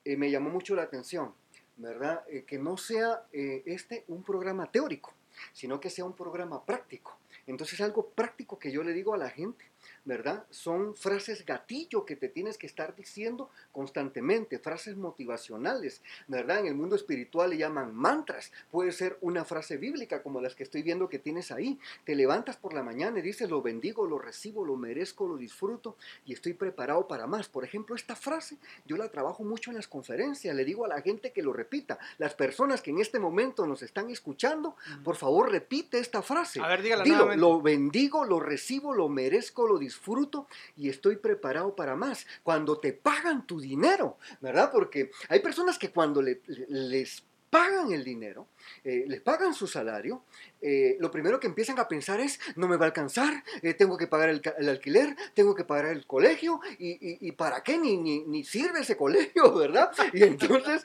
eh, 0.05 0.17
me 0.17 0.31
llamó 0.31 0.51
mucho 0.51 0.75
la 0.75 0.83
atención, 0.83 1.35
¿verdad? 1.77 2.25
Eh, 2.29 2.45
que 2.47 2.59
no 2.59 2.77
sea 2.77 3.25
eh, 3.33 3.63
este 3.67 4.05
un 4.09 4.23
programa 4.23 4.71
teórico, 4.71 5.13
sino 5.53 5.81
que 5.81 5.91
sea 5.91 6.05
un 6.05 6.15
programa 6.15 6.65
práctico. 6.65 7.17
Entonces 7.47 7.81
algo 7.81 8.09
práctico 8.09 8.59
que 8.59 8.71
yo 8.71 8.83
le 8.83 8.93
digo 8.93 9.15
a 9.15 9.19
la 9.19 9.31
gente, 9.31 9.65
¿verdad? 10.05 10.45
Son 10.51 10.95
frases 10.95 11.47
gatillo 11.47 12.05
que 12.05 12.17
te 12.17 12.29
tienes 12.29 12.59
que 12.59 12.67
estar 12.67 12.95
diciendo 12.95 13.51
constantemente, 13.73 14.59
frases 14.59 14.97
motivacionales, 14.97 16.03
¿verdad? 16.29 16.61
En 16.61 16.67
el 16.67 16.75
mundo 16.75 16.97
espiritual 16.97 17.51
le 17.51 17.59
llaman 17.59 17.95
mantras. 17.95 18.53
Puede 18.71 18.93
ser 18.93 19.17
una 19.23 19.45
frase 19.45 19.77
bíblica 19.79 20.23
como 20.23 20.41
las 20.41 20.55
que 20.55 20.63
estoy 20.63 20.83
viendo 20.83 21.09
que 21.09 21.19
tienes 21.19 21.51
ahí. 21.51 21.79
Te 22.05 22.15
levantas 22.15 22.57
por 22.57 22.75
la 22.75 22.83
mañana 22.83 23.19
y 23.19 23.23
dices, 23.23 23.49
lo 23.49 23.63
bendigo, 23.63 24.07
lo 24.07 24.19
recibo, 24.19 24.65
lo 24.65 24.77
merezco, 24.77 25.27
lo 25.27 25.37
disfruto 25.37 25.97
y 26.27 26.35
estoy 26.35 26.53
preparado 26.53 27.09
para 27.09 27.27
más. 27.27 27.49
Por 27.49 27.65
ejemplo, 27.65 27.97
esta 27.97 28.15
frase 28.15 28.59
yo 28.85 28.97
la 28.97 29.09
trabajo 29.09 29.43
mucho 29.43 29.71
en 29.71 29.77
las 29.77 29.89
conferencias, 29.89 30.55
le 30.55 30.65
digo 30.65 30.85
a 30.85 30.89
la 30.89 31.01
gente 31.01 31.33
que 31.33 31.43
lo 31.43 31.53
repita. 31.53 31.99
Las 32.19 32.35
personas 32.35 32.83
que 32.83 32.91
en 32.91 33.01
este 33.01 33.19
momento 33.19 33.67
nos 33.67 33.83
están 33.83 34.11
escuchando, 34.11 34.77
por 35.03 35.17
favor 35.17 35.51
repite 35.51 35.99
esta 35.99 36.23
frase. 36.23 36.61
A 36.61 36.69
ver, 36.69 36.83
dígala 36.83 37.05
Dilo, 37.05 37.35
lo 37.37 37.63
bendigo, 37.63 38.25
lo 38.25 38.41
recibo, 38.41 38.93
lo 38.93 39.09
merezco, 39.09 39.67
lo 39.67 39.79
disfruto 39.79 39.94
disfruto 39.95 40.49
y 40.77 40.89
estoy 40.89 41.17
preparado 41.17 41.75
para 41.75 41.95
más. 41.95 42.27
Cuando 42.43 42.79
te 42.79 42.93
pagan 42.93 43.47
tu 43.47 43.61
dinero, 43.61 44.19
¿verdad? 44.41 44.71
Porque 44.73 45.11
hay 45.29 45.41
personas 45.41 45.79
que 45.79 45.91
cuando 45.91 46.21
les 46.23 47.25
pagan 47.49 47.93
el 47.93 48.03
dinero, 48.03 48.49
eh, 48.85 49.05
les 49.07 49.21
pagan 49.21 49.55
su 49.55 49.67
salario, 49.67 50.25
eh, 50.61 50.97
lo 51.01 51.11
primero 51.11 51.39
que 51.41 51.47
empiezan 51.47 51.79
a 51.79 51.89
pensar 51.89 52.21
es, 52.21 52.41
no 52.57 52.69
me 52.69 52.77
va 52.77 52.87
a 52.87 52.89
alcanzar, 52.89 53.45
eh, 53.63 53.75
tengo 53.75 53.97
que 53.97 54.07
pagar 54.07 54.29
el, 54.31 54.69
alquiler, 54.69 55.17
tengo 55.35 55.55
que 55.55 55.65
pagar 55.65 55.87
el 55.87 56.07
colegio, 56.07 56.61
y, 56.79 57.33
para 57.33 57.63
qué 57.63 57.79
ni, 57.79 57.97
ni, 57.97 58.45
sirve 58.45 58.81
ese 58.81 58.97
colegio, 58.97 59.55
¿verdad? 59.59 59.91
Y 60.13 60.23
entonces 60.23 60.85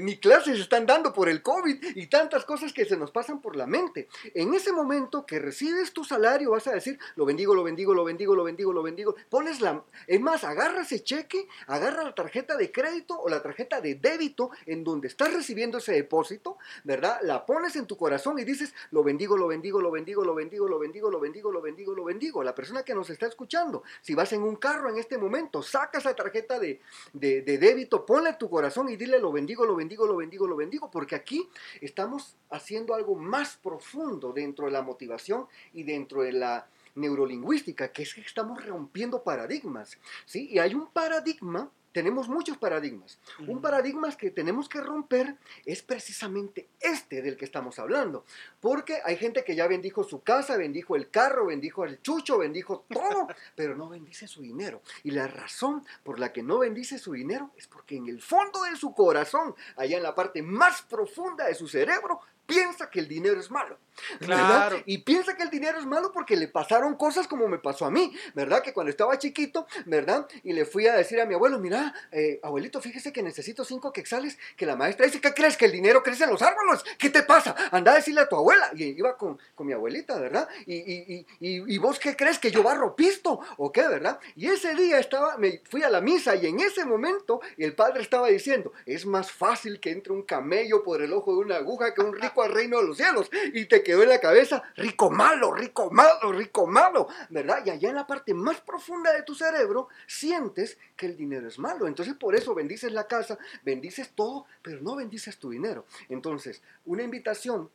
ni 0.00 0.18
clases 0.18 0.58
están 0.58 0.86
dando 0.86 1.12
por 1.12 1.28
el 1.28 1.42
COVID 1.42 1.96
y 1.96 2.06
tantas 2.06 2.44
cosas 2.44 2.72
que 2.72 2.84
se 2.84 2.96
nos 2.96 3.10
pasan 3.10 3.40
por 3.40 3.56
la 3.56 3.66
mente. 3.66 4.08
En 4.34 4.54
ese 4.54 4.72
momento 4.72 5.26
que 5.26 5.38
recibes 5.38 5.92
tu 5.92 6.04
salario, 6.04 6.50
vas 6.50 6.66
a 6.66 6.72
decir, 6.72 6.98
lo 7.16 7.24
bendigo, 7.24 7.54
lo 7.54 7.62
bendigo, 7.62 7.94
lo 7.94 8.04
bendigo, 8.04 8.34
lo 8.34 8.44
bendigo, 8.44 8.72
lo 8.72 8.82
bendigo, 8.82 9.14
pones 9.28 9.60
la... 9.60 9.82
Es 10.06 10.20
más, 10.20 10.44
agarra 10.44 10.82
ese 10.82 11.02
cheque, 11.02 11.48
agarra 11.66 12.04
la 12.04 12.14
tarjeta 12.14 12.56
de 12.56 12.70
crédito 12.70 13.18
o 13.20 13.28
la 13.28 13.42
tarjeta 13.42 13.80
de 13.80 13.94
débito 13.94 14.50
en 14.66 14.84
donde 14.84 15.08
estás 15.08 15.32
recibiendo 15.32 15.78
ese 15.78 15.92
depósito, 15.92 16.58
¿verdad? 16.84 17.17
La 17.22 17.44
pones 17.44 17.76
en 17.76 17.86
tu 17.86 17.96
corazón 17.96 18.38
y 18.38 18.44
dices, 18.44 18.74
lo 18.90 19.02
bendigo, 19.02 19.36
lo 19.36 19.46
bendigo, 19.46 19.80
lo 19.80 19.90
bendigo, 19.90 20.24
lo 20.24 20.34
bendigo, 20.34 20.68
lo 20.68 20.78
bendigo, 20.78 21.10
lo 21.10 21.20
bendigo, 21.20 21.52
lo 21.52 21.60
bendigo, 21.60 21.94
lo 21.94 22.04
bendigo. 22.04 22.42
La 22.42 22.54
persona 22.54 22.82
que 22.82 22.94
nos 22.94 23.10
está 23.10 23.26
escuchando, 23.26 23.82
si 24.00 24.14
vas 24.14 24.32
en 24.32 24.42
un 24.42 24.56
carro 24.56 24.88
en 24.88 24.98
este 24.98 25.18
momento, 25.18 25.62
saca 25.62 25.98
esa 25.98 26.14
tarjeta 26.14 26.58
de, 26.58 26.80
de, 27.12 27.42
débito, 27.42 28.04
ponle 28.04 28.34
tu 28.34 28.48
corazón 28.48 28.88
y 28.88 28.96
dile, 28.96 29.18
lo 29.18 29.32
bendigo, 29.32 29.64
lo 29.64 29.76
bendigo, 29.76 30.06
lo 30.06 30.16
bendigo, 30.16 30.46
lo 30.46 30.56
bendigo, 30.56 30.90
porque 30.90 31.14
aquí 31.14 31.48
estamos 31.80 32.36
haciendo 32.50 32.94
algo 32.94 33.14
más 33.14 33.56
profundo 33.56 34.32
dentro 34.32 34.66
de 34.66 34.72
la 34.72 34.82
motivación 34.82 35.46
y 35.72 35.82
dentro 35.82 36.22
de 36.22 36.32
la 36.32 36.66
neurolingüística, 36.94 37.92
que 37.92 38.02
es 38.02 38.14
que 38.14 38.20
estamos 38.20 38.64
rompiendo 38.64 39.22
paradigmas, 39.22 39.98
¿sí? 40.26 40.48
Y 40.50 40.58
hay 40.58 40.74
un 40.74 40.88
paradigma 40.88 41.70
tenemos 41.92 42.28
muchos 42.28 42.56
paradigmas. 42.56 43.18
Un 43.46 43.60
paradigma 43.60 44.10
que 44.16 44.30
tenemos 44.30 44.68
que 44.68 44.80
romper 44.80 45.36
es 45.64 45.82
precisamente 45.82 46.68
este 46.80 47.22
del 47.22 47.36
que 47.36 47.44
estamos 47.44 47.78
hablando. 47.78 48.24
Porque 48.60 49.00
hay 49.04 49.16
gente 49.16 49.44
que 49.44 49.56
ya 49.56 49.66
bendijo 49.66 50.04
su 50.04 50.22
casa, 50.22 50.56
bendijo 50.56 50.96
el 50.96 51.10
carro, 51.10 51.46
bendijo 51.46 51.84
el 51.84 52.00
chucho, 52.02 52.38
bendijo 52.38 52.84
todo, 52.88 53.28
pero 53.56 53.76
no 53.76 53.88
bendice 53.88 54.26
su 54.26 54.42
dinero. 54.42 54.82
Y 55.02 55.10
la 55.10 55.26
razón 55.26 55.84
por 56.02 56.18
la 56.18 56.32
que 56.32 56.42
no 56.42 56.58
bendice 56.58 56.98
su 56.98 57.12
dinero 57.12 57.50
es 57.56 57.66
porque 57.66 57.96
en 57.96 58.08
el 58.08 58.20
fondo 58.20 58.62
de 58.62 58.76
su 58.76 58.94
corazón, 58.94 59.54
allá 59.76 59.96
en 59.96 60.02
la 60.02 60.14
parte 60.14 60.42
más 60.42 60.82
profunda 60.82 61.46
de 61.46 61.54
su 61.54 61.68
cerebro, 61.68 62.20
piensa 62.48 62.88
que 62.88 62.98
el 62.98 63.06
dinero 63.06 63.38
es 63.38 63.50
malo. 63.50 63.78
Claro. 64.20 64.82
Y 64.86 64.98
piensa 64.98 65.36
que 65.36 65.42
el 65.42 65.50
dinero 65.50 65.78
es 65.78 65.84
malo 65.84 66.12
porque 66.12 66.34
le 66.34 66.48
pasaron 66.48 66.96
cosas 66.96 67.28
como 67.28 67.46
me 67.46 67.58
pasó 67.58 67.84
a 67.84 67.90
mí, 67.90 68.14
¿verdad? 68.34 68.62
Que 68.62 68.72
cuando 68.72 68.90
estaba 68.90 69.18
chiquito, 69.18 69.66
¿verdad? 69.84 70.26
Y 70.44 70.54
le 70.54 70.64
fui 70.64 70.86
a 70.86 70.94
decir 70.94 71.20
a 71.20 71.26
mi 71.26 71.34
abuelo, 71.34 71.58
mira, 71.58 71.92
eh, 72.10 72.40
abuelito, 72.42 72.80
fíjese 72.80 73.12
que 73.12 73.22
necesito 73.22 73.64
cinco 73.64 73.92
quexales, 73.92 74.38
que 74.56 74.64
la 74.64 74.76
maestra 74.76 75.04
dice, 75.04 75.20
¿qué 75.20 75.34
crees? 75.34 75.56
Que 75.56 75.66
el 75.66 75.72
dinero 75.72 76.02
crece 76.02 76.24
en 76.24 76.30
los 76.30 76.40
árboles. 76.40 76.84
¿Qué 76.96 77.10
te 77.10 77.22
pasa? 77.22 77.54
Anda 77.70 77.92
a 77.92 77.96
decirle 77.96 78.22
a 78.22 78.28
tu 78.28 78.36
abuela. 78.36 78.70
Y 78.74 78.84
iba 78.84 79.16
con, 79.18 79.38
con 79.54 79.66
mi 79.66 79.74
abuelita, 79.74 80.18
¿verdad? 80.18 80.48
Y, 80.64 80.76
y, 80.76 81.26
y, 81.40 81.74
y, 81.74 81.78
vos 81.78 81.98
qué 81.98 82.16
crees? 82.16 82.38
¿Que 82.38 82.50
yo 82.50 82.62
barro 82.62 82.96
pisto? 82.96 83.40
¿O 83.58 83.70
qué, 83.72 83.86
verdad? 83.86 84.18
Y 84.36 84.46
ese 84.46 84.74
día 84.74 84.98
estaba, 84.98 85.36
me 85.36 85.60
fui 85.68 85.82
a 85.82 85.90
la 85.90 86.00
misa 86.00 86.34
y 86.34 86.46
en 86.46 86.60
ese 86.60 86.86
momento 86.86 87.42
el 87.58 87.74
padre 87.74 88.00
estaba 88.00 88.28
diciendo, 88.28 88.72
es 88.86 89.04
más 89.04 89.30
fácil 89.30 89.80
que 89.80 89.90
entre 89.90 90.12
un 90.12 90.22
camello 90.22 90.82
por 90.82 91.02
el 91.02 91.12
ojo 91.12 91.32
de 91.32 91.38
una 91.40 91.56
aguja 91.56 91.92
que 91.92 92.00
un 92.00 92.14
rico 92.14 92.37
al 92.42 92.52
reino 92.52 92.78
de 92.80 92.86
los 92.86 92.96
cielos. 92.96 93.30
Y 93.52 93.66
te 93.66 93.82
quedó 93.82 94.02
en 94.02 94.10
la 94.10 94.20
cabeza, 94.20 94.62
rico 94.76 95.10
malo, 95.10 95.52
rico 95.52 95.90
malo, 95.90 96.32
rico 96.32 96.66
malo, 96.66 97.08
¿verdad? 97.30 97.62
Y 97.64 97.70
allá 97.70 97.88
en 97.88 97.94
la 97.94 98.06
parte 98.06 98.34
más 98.34 98.60
profunda 98.60 99.12
de 99.12 99.22
tu 99.22 99.34
cerebro 99.34 99.88
sientes 100.06 100.78
que 100.96 101.06
el 101.06 101.16
dinero 101.16 101.48
es 101.48 101.58
malo. 101.58 101.86
Entonces 101.86 102.14
por 102.14 102.34
eso 102.34 102.54
bendices 102.54 102.92
la 102.92 103.06
casa, 103.06 103.38
bendices 103.62 104.10
todo, 104.14 104.46
pero 104.62 104.80
no 104.80 104.96
bendices 104.96 105.38
tu 105.38 105.50
dinero. 105.50 105.84
Entonces, 106.08 106.62
una 106.84 107.02
invitación 107.02 107.70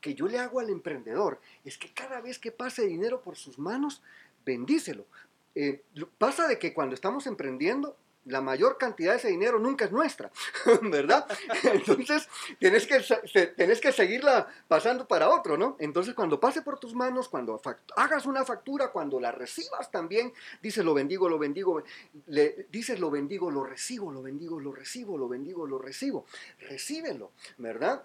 que 0.00 0.14
yo 0.14 0.26
le 0.26 0.38
hago 0.38 0.60
al 0.60 0.70
emprendedor 0.70 1.40
es 1.64 1.78
que 1.78 1.92
cada 1.92 2.20
vez 2.20 2.38
que 2.38 2.52
pase 2.52 2.86
dinero 2.86 3.22
por 3.22 3.36
sus 3.36 3.58
manos, 3.58 4.02
bendícelo. 4.44 5.06
Eh, 5.54 5.82
pasa 6.18 6.46
de 6.48 6.58
que 6.58 6.74
cuando 6.74 6.94
estamos 6.94 7.26
emprendiendo, 7.26 7.96
la 8.26 8.40
mayor 8.40 8.78
cantidad 8.78 9.12
de 9.12 9.18
ese 9.18 9.28
dinero 9.28 9.58
nunca 9.58 9.84
es 9.84 9.92
nuestra, 9.92 10.30
¿verdad? 10.82 11.26
Entonces, 11.62 12.28
tienes 12.58 12.86
que, 12.86 13.80
que 13.80 13.92
seguirla 13.92 14.48
pasando 14.68 15.06
para 15.06 15.28
otro, 15.28 15.56
¿no? 15.56 15.76
Entonces, 15.78 16.14
cuando 16.14 16.40
pase 16.40 16.62
por 16.62 16.78
tus 16.78 16.94
manos, 16.94 17.28
cuando 17.28 17.60
hagas 17.96 18.26
una 18.26 18.44
factura, 18.44 18.88
cuando 18.88 19.20
la 19.20 19.32
recibas 19.32 19.90
también, 19.90 20.32
dices 20.62 20.84
lo 20.84 20.94
bendigo, 20.94 21.28
lo 21.28 21.38
bendigo, 21.38 21.82
le, 22.26 22.66
dices 22.70 22.98
lo 23.00 23.10
bendigo, 23.10 23.50
lo 23.50 23.64
recibo, 23.64 24.10
lo 24.10 24.22
bendigo, 24.22 24.60
lo 24.60 24.72
recibo, 24.72 25.18
lo 25.18 25.28
bendigo, 25.28 25.66
lo 25.66 25.78
recibo. 25.78 26.26
Recíbelo, 26.60 27.32
¿verdad? 27.58 28.04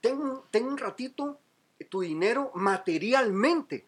Ten, 0.00 0.18
ten 0.50 0.66
un 0.66 0.78
ratito 0.78 1.38
tu 1.88 2.00
dinero 2.00 2.50
materialmente 2.54 3.86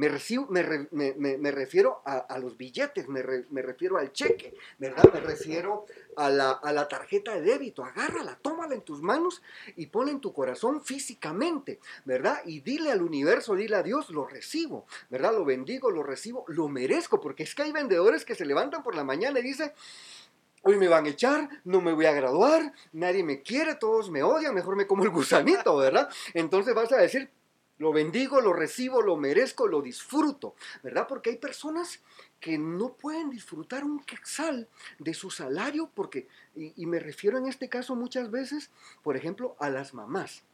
me, 0.00 1.50
refiero 1.50 2.02
a, 2.06 2.38
los 2.38 2.56
billetes, 2.56 3.06
me, 3.08 3.20
refiero 3.20 3.98
al 3.98 4.12
cheque, 4.12 4.54
¿verdad? 4.78 5.04
Me 5.12 5.20
refiero 5.20 5.84
a 6.16 6.30
la, 6.30 6.88
tarjeta 6.88 7.34
de 7.34 7.42
débito. 7.42 7.84
Agárrala, 7.84 8.38
tómala 8.40 8.74
en 8.74 8.80
tus 8.80 9.02
manos 9.02 9.42
y 9.76 9.86
ponla 9.86 10.12
en 10.12 10.20
tu 10.20 10.32
corazón 10.32 10.82
físicamente, 10.82 11.80
¿verdad? 12.06 12.40
Y 12.46 12.60
dile 12.60 12.90
al 12.90 13.02
universo, 13.02 13.54
dile 13.54 13.76
a 13.76 13.82
Dios, 13.82 14.08
lo 14.08 14.26
recibo, 14.26 14.86
¿verdad? 15.10 15.34
Lo 15.34 15.44
bendigo, 15.44 15.90
lo 15.90 16.02
recibo, 16.02 16.46
lo 16.48 16.68
merezco, 16.68 17.20
porque 17.20 17.42
es 17.42 17.54
que 17.54 17.62
hay 17.62 17.72
vendedores 17.72 18.24
que 18.24 18.34
se 18.34 18.46
levantan 18.46 18.82
por 18.82 18.94
la 18.94 19.04
mañana 19.04 19.38
y 19.40 19.42
dicen, 19.42 19.70
Hoy 20.62 20.76
me 20.76 20.88
van 20.88 21.06
a 21.06 21.08
echar, 21.08 21.48
no 21.64 21.80
me 21.80 21.94
voy 21.94 22.04
a 22.04 22.12
graduar, 22.12 22.74
nadie 22.92 23.24
me 23.24 23.40
quiere, 23.40 23.76
todos 23.76 24.10
me 24.10 24.22
odian, 24.22 24.54
mejor 24.54 24.76
me 24.76 24.86
como 24.86 25.04
el 25.04 25.08
gusanito, 25.08 25.74
¿verdad? 25.78 26.10
Entonces 26.34 26.74
vas 26.74 26.92
a 26.92 26.98
decir, 26.98 27.30
lo 27.80 27.92
bendigo, 27.92 28.42
lo 28.42 28.52
recibo, 28.52 29.00
lo 29.00 29.16
merezco, 29.16 29.66
lo 29.66 29.80
disfruto, 29.80 30.54
¿verdad? 30.82 31.06
Porque 31.08 31.30
hay 31.30 31.36
personas 31.36 32.00
que 32.38 32.58
no 32.58 32.92
pueden 32.92 33.30
disfrutar 33.30 33.84
un 33.84 34.00
quexal 34.00 34.68
de 34.98 35.14
su 35.14 35.30
salario 35.30 35.90
porque, 35.94 36.28
y, 36.54 36.74
y 36.76 36.84
me 36.84 37.00
refiero 37.00 37.38
en 37.38 37.46
este 37.46 37.70
caso 37.70 37.96
muchas 37.96 38.30
veces, 38.30 38.70
por 39.02 39.16
ejemplo, 39.16 39.56
a 39.58 39.70
las 39.70 39.94
mamás 39.94 40.44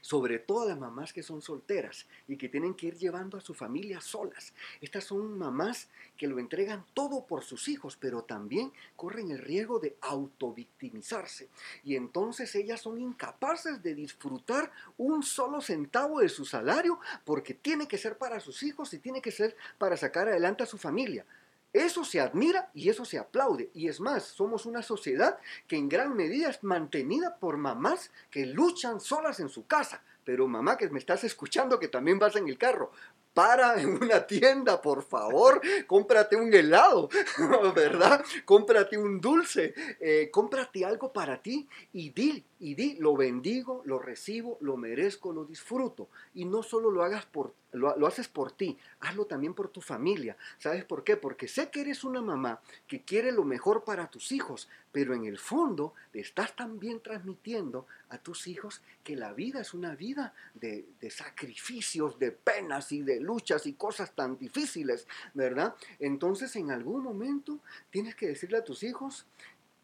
sobre 0.00 0.38
todo 0.38 0.68
las 0.68 0.78
mamás 0.78 1.12
que 1.12 1.22
son 1.22 1.42
solteras 1.42 2.06
y 2.26 2.36
que 2.36 2.48
tienen 2.48 2.74
que 2.74 2.86
ir 2.86 2.96
llevando 2.96 3.36
a 3.36 3.40
su 3.40 3.54
familia 3.54 4.00
solas. 4.00 4.52
Estas 4.80 5.04
son 5.04 5.38
mamás 5.38 5.88
que 6.16 6.26
lo 6.26 6.38
entregan 6.38 6.84
todo 6.94 7.24
por 7.24 7.44
sus 7.44 7.68
hijos, 7.68 7.96
pero 8.00 8.22
también 8.22 8.72
corren 8.96 9.30
el 9.30 9.38
riesgo 9.38 9.78
de 9.78 9.96
autovictimizarse. 10.00 11.48
Y 11.84 11.96
entonces 11.96 12.54
ellas 12.54 12.80
son 12.80 13.00
incapaces 13.00 13.82
de 13.82 13.94
disfrutar 13.94 14.70
un 14.96 15.22
solo 15.22 15.60
centavo 15.60 16.20
de 16.20 16.28
su 16.28 16.44
salario 16.44 16.98
porque 17.24 17.54
tiene 17.54 17.86
que 17.86 17.98
ser 17.98 18.18
para 18.18 18.40
sus 18.40 18.62
hijos 18.62 18.92
y 18.94 18.98
tiene 18.98 19.20
que 19.20 19.30
ser 19.30 19.56
para 19.78 19.96
sacar 19.96 20.28
adelante 20.28 20.62
a 20.62 20.66
su 20.66 20.78
familia. 20.78 21.24
Eso 21.72 22.04
se 22.04 22.20
admira 22.20 22.70
y 22.74 22.88
eso 22.88 23.04
se 23.04 23.18
aplaude. 23.18 23.70
Y 23.74 23.88
es 23.88 24.00
más, 24.00 24.24
somos 24.24 24.66
una 24.66 24.82
sociedad 24.82 25.38
que 25.66 25.76
en 25.76 25.88
gran 25.88 26.16
medida 26.16 26.48
es 26.48 26.62
mantenida 26.64 27.36
por 27.36 27.56
mamás 27.56 28.10
que 28.30 28.46
luchan 28.46 29.00
solas 29.00 29.40
en 29.40 29.48
su 29.48 29.66
casa. 29.66 30.02
Pero 30.24 30.46
mamá 30.46 30.76
que 30.76 30.90
me 30.90 30.98
estás 30.98 31.24
escuchando 31.24 31.78
que 31.78 31.88
también 31.88 32.18
vas 32.18 32.36
en 32.36 32.48
el 32.48 32.58
carro, 32.58 32.92
para 33.38 33.80
en 33.80 33.90
una 34.02 34.26
tienda, 34.26 34.82
por 34.82 35.04
favor, 35.04 35.60
cómprate 35.86 36.34
un 36.34 36.52
helado, 36.52 37.08
¿verdad? 37.74 38.24
Cómprate 38.44 38.98
un 38.98 39.20
dulce, 39.20 39.74
eh, 40.00 40.28
cómprate 40.32 40.84
algo 40.84 41.12
para 41.12 41.40
ti 41.40 41.68
y 41.92 42.10
di, 42.10 42.44
y 42.58 42.74
di, 42.74 42.96
lo 42.96 43.16
bendigo, 43.16 43.82
lo 43.84 44.00
recibo, 44.00 44.58
lo 44.60 44.76
merezco, 44.76 45.32
lo 45.32 45.44
disfruto. 45.44 46.08
Y 46.34 46.46
no 46.46 46.64
solo 46.64 46.90
lo 46.90 47.04
hagas 47.04 47.26
por 47.26 47.54
lo, 47.72 48.06
haces 48.06 48.28
por 48.28 48.52
ti, 48.52 48.78
hazlo 49.00 49.26
también 49.26 49.54
por 49.54 49.68
tu 49.68 49.80
familia. 49.80 50.36
¿Sabes 50.58 50.84
por 50.84 51.04
qué? 51.04 51.16
Porque 51.16 51.48
sé 51.48 51.70
que 51.70 51.82
eres 51.82 52.04
una 52.04 52.22
mamá 52.22 52.60
que 52.86 53.02
quiere 53.02 53.32
lo 53.32 53.44
mejor 53.44 53.84
para 53.84 54.10
tus 54.10 54.32
hijos, 54.32 54.68
pero 54.90 55.14
en 55.14 55.24
el 55.24 55.38
fondo 55.38 55.94
le 56.12 56.20
estás 56.20 56.56
también 56.56 57.00
transmitiendo 57.00 57.86
a 58.08 58.18
tus 58.18 58.46
hijos 58.46 58.82
que 59.04 59.16
la 59.16 59.32
vida 59.32 59.60
es 59.60 59.74
una 59.74 59.94
vida 59.94 60.34
de, 60.54 60.86
de 61.00 61.10
sacrificios, 61.10 62.18
de 62.18 62.32
penas 62.32 62.92
y 62.92 63.02
de 63.02 63.20
luchas 63.20 63.66
y 63.66 63.74
cosas 63.74 64.14
tan 64.14 64.38
difíciles, 64.38 65.06
¿verdad? 65.34 65.74
Entonces 65.98 66.56
en 66.56 66.70
algún 66.70 67.02
momento 67.02 67.60
tienes 67.90 68.14
que 68.14 68.28
decirle 68.28 68.58
a 68.58 68.64
tus 68.64 68.82
hijos, 68.82 69.26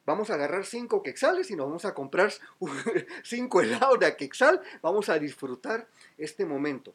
vamos 0.06 0.30
a 0.30 0.34
agarrar 0.34 0.64
cinco 0.64 1.02
quexales 1.02 1.50
y 1.50 1.56
nos 1.56 1.66
vamos 1.66 1.84
a 1.84 1.94
comprar 1.94 2.32
cinco 3.24 3.60
helados 3.60 3.98
de 3.98 4.16
quexal, 4.16 4.60
vamos 4.82 5.08
a 5.08 5.18
disfrutar 5.18 5.88
este 6.18 6.44
momento. 6.44 6.94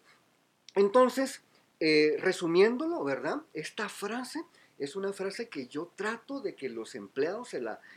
Entonces, 0.76 1.42
eh, 1.80 2.18
resumiéndolo, 2.20 3.04
¿verdad? 3.04 3.42
Esta 3.54 3.90
frase 3.90 4.44
es 4.80 4.96
una 4.96 5.12
frase 5.12 5.50
que 5.50 5.68
yo 5.68 5.92
trato 5.96 6.40
de 6.40 6.56
que 6.56 6.70
los 6.70 6.96
empleados 6.96 7.54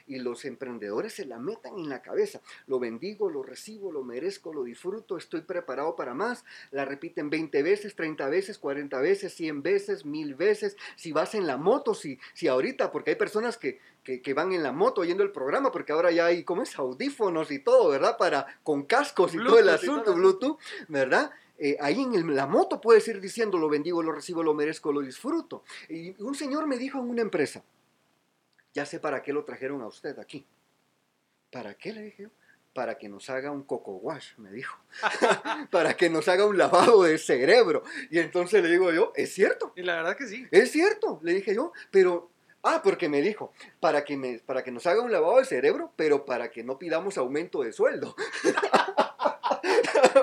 y 0.06 0.18
los 0.18 0.44
emprendedores 0.44 1.14
se 1.14 1.24
la 1.24 1.38
metan 1.38 1.78
en 1.78 1.88
la 1.88 2.02
cabeza. 2.02 2.40
Lo 2.66 2.80
bendigo, 2.80 3.30
lo 3.30 3.44
recibo, 3.44 3.92
lo 3.92 4.02
merezco, 4.02 4.52
lo 4.52 4.64
disfruto, 4.64 5.16
estoy 5.16 5.42
preparado 5.42 5.94
para 5.94 6.12
más. 6.12 6.44
La 6.72 6.84
repiten 6.84 7.30
20 7.30 7.62
veces, 7.62 7.94
30 7.94 8.28
veces, 8.28 8.58
40 8.58 8.98
veces, 9.00 9.32
100 9.32 9.62
veces, 9.62 10.04
1000 10.04 10.34
veces. 10.34 10.76
Si 10.96 11.12
vas 11.12 11.36
en 11.36 11.46
la 11.46 11.56
moto, 11.56 11.94
si, 11.94 12.18
si 12.34 12.48
ahorita, 12.48 12.90
porque 12.90 13.10
hay 13.10 13.16
personas 13.16 13.56
que, 13.56 13.78
que, 14.02 14.34
van 14.34 14.52
en 14.52 14.64
la 14.64 14.72
moto 14.72 15.02
oyendo 15.02 15.22
el 15.22 15.30
programa, 15.30 15.70
porque 15.70 15.92
ahora 15.92 16.10
ya 16.10 16.26
hay, 16.26 16.42
¿cómo 16.42 16.62
es? 16.62 16.76
Audífonos 16.76 17.52
y 17.52 17.60
todo, 17.60 17.90
¿verdad? 17.90 18.16
Para, 18.18 18.58
con 18.64 18.82
cascos 18.82 19.34
y 19.34 19.38
todo 19.38 19.60
el 19.60 19.68
asunto, 19.68 20.14
Bluetooth, 20.14 20.58
¿verdad? 20.88 21.30
Eh, 21.64 21.76
ahí 21.78 22.02
en 22.02 22.34
la 22.34 22.48
moto 22.48 22.80
puedes 22.80 23.06
ir 23.06 23.20
diciendo, 23.20 23.56
lo 23.56 23.68
bendigo, 23.68 24.02
lo 24.02 24.10
recibo, 24.10 24.42
lo 24.42 24.52
merezco, 24.52 24.92
lo 24.92 25.00
disfruto. 25.00 25.62
Y 25.88 26.20
un 26.20 26.34
señor 26.34 26.66
me 26.66 26.76
dijo 26.76 26.98
en 26.98 27.08
una 27.08 27.22
empresa, 27.22 27.62
ya 28.74 28.84
sé 28.84 28.98
para 28.98 29.22
qué 29.22 29.32
lo 29.32 29.44
trajeron 29.44 29.80
a 29.80 29.86
usted 29.86 30.18
aquí. 30.18 30.44
¿Para 31.52 31.74
qué 31.74 31.92
le 31.92 32.02
dije 32.02 32.24
yo? 32.24 32.30
Para 32.74 32.98
que 32.98 33.08
nos 33.08 33.30
haga 33.30 33.52
un 33.52 33.62
coco 33.62 33.92
wash, 33.92 34.32
me 34.38 34.50
dijo. 34.50 34.76
para 35.70 35.96
que 35.96 36.10
nos 36.10 36.26
haga 36.26 36.46
un 36.46 36.58
lavado 36.58 37.04
de 37.04 37.16
cerebro. 37.16 37.84
Y 38.10 38.18
entonces 38.18 38.60
le 38.60 38.68
digo 38.68 38.90
yo, 38.90 39.12
es 39.14 39.32
cierto. 39.32 39.72
Y 39.76 39.82
la 39.82 39.94
verdad 39.94 40.16
que 40.16 40.26
sí. 40.26 40.44
Es 40.50 40.72
cierto, 40.72 41.20
le 41.22 41.32
dije 41.32 41.54
yo, 41.54 41.72
pero 41.92 42.32
Ah, 42.64 42.80
porque 42.82 43.08
me 43.08 43.20
dijo, 43.20 43.52
para 43.80 44.04
que, 44.04 44.16
me, 44.16 44.38
para 44.38 44.62
que 44.62 44.70
nos 44.70 44.86
haga 44.86 45.02
un 45.02 45.10
lavado 45.10 45.38
de 45.38 45.44
cerebro, 45.44 45.92
pero 45.96 46.24
para 46.24 46.52
que 46.52 46.62
no 46.62 46.78
pidamos 46.78 47.18
aumento 47.18 47.62
de 47.62 47.72
sueldo. 47.72 48.14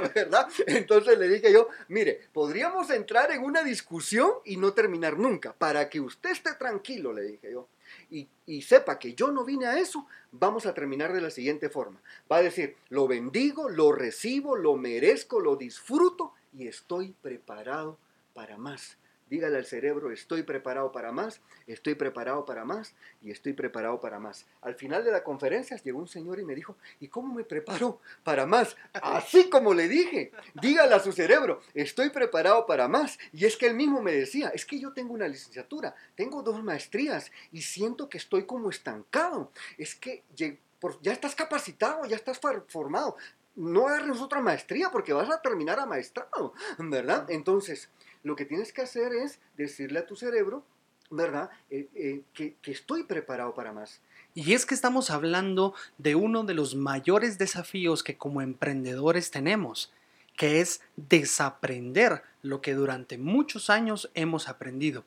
Entonces 0.68 1.18
le 1.18 1.28
dije 1.28 1.52
yo, 1.52 1.70
mire, 1.88 2.22
podríamos 2.34 2.90
entrar 2.90 3.32
en 3.32 3.44
una 3.44 3.64
discusión 3.64 4.32
y 4.46 4.58
no 4.58 4.74
terminar 4.74 5.18
nunca. 5.18 5.54
Para 5.54 5.90
que 5.90 6.00
usted 6.00 6.32
esté 6.32 6.54
tranquilo, 6.54 7.14
le 7.14 7.24
dije 7.24 7.52
yo, 7.52 7.68
y, 8.10 8.62
sepa 8.62 9.00
que 9.00 9.14
yo 9.14 9.32
no 9.32 9.44
vine 9.44 9.66
a 9.68 9.80
eso, 9.80 10.08
vamos 10.32 10.66
a 10.66 10.74
terminar 10.74 11.14
de 11.14 11.22
la 11.22 11.30
siguiente 11.30 11.70
forma. 11.70 12.02
Va 12.32 12.38
a 12.38 12.42
decir, 12.42 12.76
lo 12.90 13.08
bendigo, 13.08 13.70
lo 13.70 13.92
recibo, 13.92 14.56
lo 14.56 14.76
merezco, 14.76 15.40
lo 15.40 15.56
disfruto 15.56 16.34
y 16.54 16.68
estoy 16.68 17.16
preparado 17.22 17.98
para 18.34 18.58
más. 18.58 18.98
Dígale 19.30 19.58
al 19.58 19.66
cerebro, 19.66 20.12
estoy 20.12 20.44
preparado 20.44 20.92
para 20.92 21.12
más, 21.12 21.42
estoy 21.68 21.96
preparado 21.96 22.46
para 22.46 22.66
más 22.66 22.96
y 23.22 23.30
estoy 23.30 23.54
preparado 23.54 24.00
para 24.00 24.20
más. 24.20 24.48
Al 24.62 24.76
final 24.76 25.04
de 25.04 25.12
la 25.12 25.24
conferencia 25.24 25.78
llegó 25.78 26.00
un 26.00 26.08
señor 26.08 26.40
y 26.40 26.46
me 26.46 26.56
dijo, 26.56 26.78
¿y 27.00 27.08
cómo 27.08 27.34
me 27.34 27.44
preparo 27.44 28.00
para 28.24 28.46
más? 28.46 28.76
Así 28.94 29.50
como 29.50 29.74
le 29.74 29.88
dije, 29.88 30.32
dígale 30.62 30.96
a 30.96 31.00
su 31.00 31.12
cerebro, 31.12 31.62
estoy 31.74 32.10
preparado 32.10 32.66
para 32.66 32.88
más. 32.88 33.20
Y 33.32 33.46
es 33.46 33.56
que 33.56 33.68
él 33.68 33.76
mismo 33.76 34.02
me 34.02 34.12
decía, 34.12 34.50
es 34.50 34.66
que 34.66 34.80
yo 34.80 34.94
tengo 34.94 35.14
una 35.14 35.28
licenciatura, 35.28 35.94
tengo 36.16 36.42
dos 36.42 36.64
maestrías 36.64 37.32
y 37.52 37.62
siento 37.62 38.10
que 38.10 38.18
estoy 38.18 38.46
como 38.46 38.70
estancado. 38.70 39.52
Es 39.78 39.94
que 39.94 40.24
ya 40.36 41.12
estás 41.12 41.36
capacitado, 41.36 42.06
ya 42.06 42.16
estás 42.16 42.40
formado. 42.68 43.16
No 43.56 43.88
agarres 43.88 44.22
otra 44.22 44.40
maestría 44.40 44.90
porque 44.90 45.12
vas 45.12 45.30
a 45.30 45.42
terminar 45.42 45.80
amaestrado, 45.80 46.54
¿verdad? 46.78 47.30
Entonces, 47.30 47.90
lo 48.24 48.36
que 48.36 48.46
tienes 48.46 48.74
que 48.74 48.82
hacer 48.82 49.14
es 49.14 49.40
decirle 49.58 50.00
a 50.00 50.06
tu 50.06 50.16
cerebro, 50.16 50.64
¿verdad? 51.10 51.50
Eh, 51.70 51.88
eh, 51.96 52.22
que, 52.34 52.56
que 52.62 52.72
estoy 52.72 53.04
preparado 53.04 53.54
para 53.54 53.72
más. 53.72 54.02
Y 54.36 54.54
es 54.54 54.66
que 54.66 54.76
estamos 54.76 55.10
hablando 55.10 55.74
de 55.98 56.16
uno 56.16 56.44
de 56.44 56.54
los 56.54 56.76
mayores 56.76 57.38
desafíos 57.38 58.04
que 58.04 58.18
como 58.18 58.42
emprendedores 58.42 59.32
tenemos, 59.32 59.92
que 60.38 60.62
es 60.62 60.82
desaprender 60.96 62.24
lo 62.42 62.62
que 62.62 62.74
durante 62.74 63.18
muchos 63.18 63.70
años 63.70 64.10
hemos 64.14 64.48
aprendido. 64.48 65.04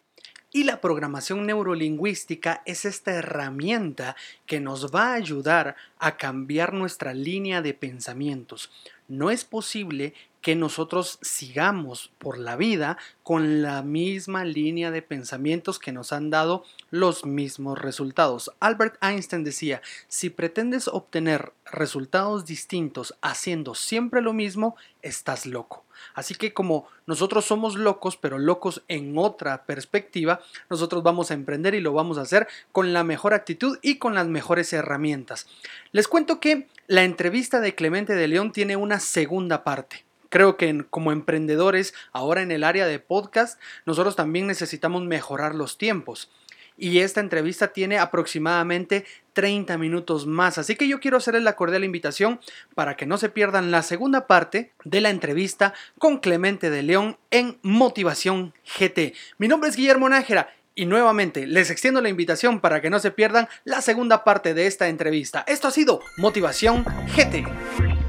Y 0.55 0.65
la 0.65 0.83
programación 0.83 1.47
neurolingüística 1.47 2.63
es 2.67 2.85
esta 2.85 3.13
herramienta 3.13 4.17
que 4.45 4.61
nos 4.61 4.95
va 4.95 5.13
a 5.13 5.15
ayudar 5.15 5.77
a 5.99 6.19
cambiar 6.19 6.75
nuestra 6.75 7.15
línea 7.15 7.63
de 7.63 7.73
pensamientos. 7.73 8.71
No 9.09 9.31
es 9.31 9.47
posible 9.47 10.13
que 10.43 10.57
nosotros 10.57 11.19
sigamos 11.23 12.11
por 12.19 12.37
la 12.37 12.57
vida 12.57 12.99
con 13.23 13.63
la 13.63 13.83
misma 13.83 14.45
línea 14.45 14.91
de 14.91 15.01
pensamientos 15.01 15.79
que 15.79 15.93
nos 15.93 16.13
han 16.13 16.31
dado 16.31 16.65
los 16.91 17.25
mismos 17.25 17.79
resultados. 17.79 18.51
Albert 18.61 18.97
Einstein 19.03 19.45
decía, 19.45 19.81
si 20.09 20.29
pretendes 20.29 20.89
obtener 20.89 21.53
resultados 21.65 22.45
distintos 22.45 23.15
haciendo 23.23 23.75
siempre 23.75 24.21
lo 24.21 24.33
mismo, 24.33 24.77
estás 25.01 25.47
loco. 25.47 25.85
Así 26.15 26.35
que 26.35 26.53
como 26.53 26.89
nosotros 27.07 27.45
somos 27.45 27.77
locos, 27.77 28.17
pero 28.17 28.39
locos 28.39 28.83
en 28.89 29.17
otra 29.17 29.65
perspectiva, 29.65 30.41
nosotros 30.69 31.05
vamos 31.05 31.31
a 31.31 31.35
emprender 31.35 31.75
y 31.75 31.81
lo 31.81 31.93
vamos 31.93 32.19
a 32.19 32.23
hacer 32.23 32.49
con 32.73 32.93
la 32.93 33.05
mejor 33.05 33.33
actitud 33.33 33.79
y 33.81 33.99
con 33.99 34.15
las 34.15 34.27
mejores 34.27 34.73
herramientas. 34.73 35.47
Les 35.93 36.09
cuento 36.09 36.41
que 36.41 36.67
la 36.89 37.05
entrevista 37.05 37.61
de 37.61 37.77
Clemente 37.77 38.15
de 38.15 38.27
León 38.27 38.53
tiene 38.53 38.75
una 38.75 38.99
segunda 38.99 39.63
parte. 39.63 40.05
Creo 40.33 40.57
que 40.57 40.87
como 40.89 41.13
emprendedores, 41.13 41.93
ahora 42.11 42.41
en 42.41 42.53
el 42.53 42.65
área 42.65 42.87
de 42.87 42.99
podcast, 42.99 43.61
nosotros 43.85 44.17
también 44.17 44.47
necesitamos 44.47 45.05
mejorar 45.05 45.55
los 45.55 45.77
tiempos. 45.77 46.31
Y 46.79 47.01
esta 47.01 47.21
entrevista 47.21 47.75
tiene 47.75 47.99
aproximadamente 47.99 49.05
30 49.35 49.77
minutos 49.77 50.27
más. 50.27 50.57
Así 50.57 50.75
que 50.75 50.89
yo 50.89 51.01
quiero 51.01 51.19
hacerles 51.19 51.43
la 51.43 51.55
cordial 51.55 51.85
invitación 51.85 52.41
para 52.75 52.97
que 52.97 53.05
no 53.05 53.19
se 53.19 53.29
pierdan 53.29 53.71
la 53.71 53.83
segunda 53.83 54.27
parte 54.27 54.73
de 54.85 55.03
la 55.03 55.11
entrevista 55.11 55.75
con 55.99 56.17
Clemente 56.17 56.71
de 56.71 56.83
León 56.83 57.19
en 57.31 57.59
Motivación 57.61 58.55
GT. 58.65 59.13
Mi 59.37 59.49
nombre 59.49 59.69
es 59.69 59.77
Guillermo 59.77 60.09
Nájera 60.09 60.49
y 60.75 60.87
nuevamente 60.87 61.47
les 61.47 61.69
extiendo 61.71 62.01
la 62.01 62.09
invitación 62.09 62.61
para 62.61 62.81
que 62.81 62.89
no 62.89 63.01
se 63.01 63.11
pierdan 63.11 63.49
la 63.65 63.83
segunda 63.83 64.25
parte 64.25 64.55
de 64.55 64.67
esta 64.67 64.89
entrevista. 64.89 65.45
Esto 65.47 65.69
ha 65.69 65.73
sido 65.73 66.01
Motivación 66.17 66.87
GT. 67.15 68.02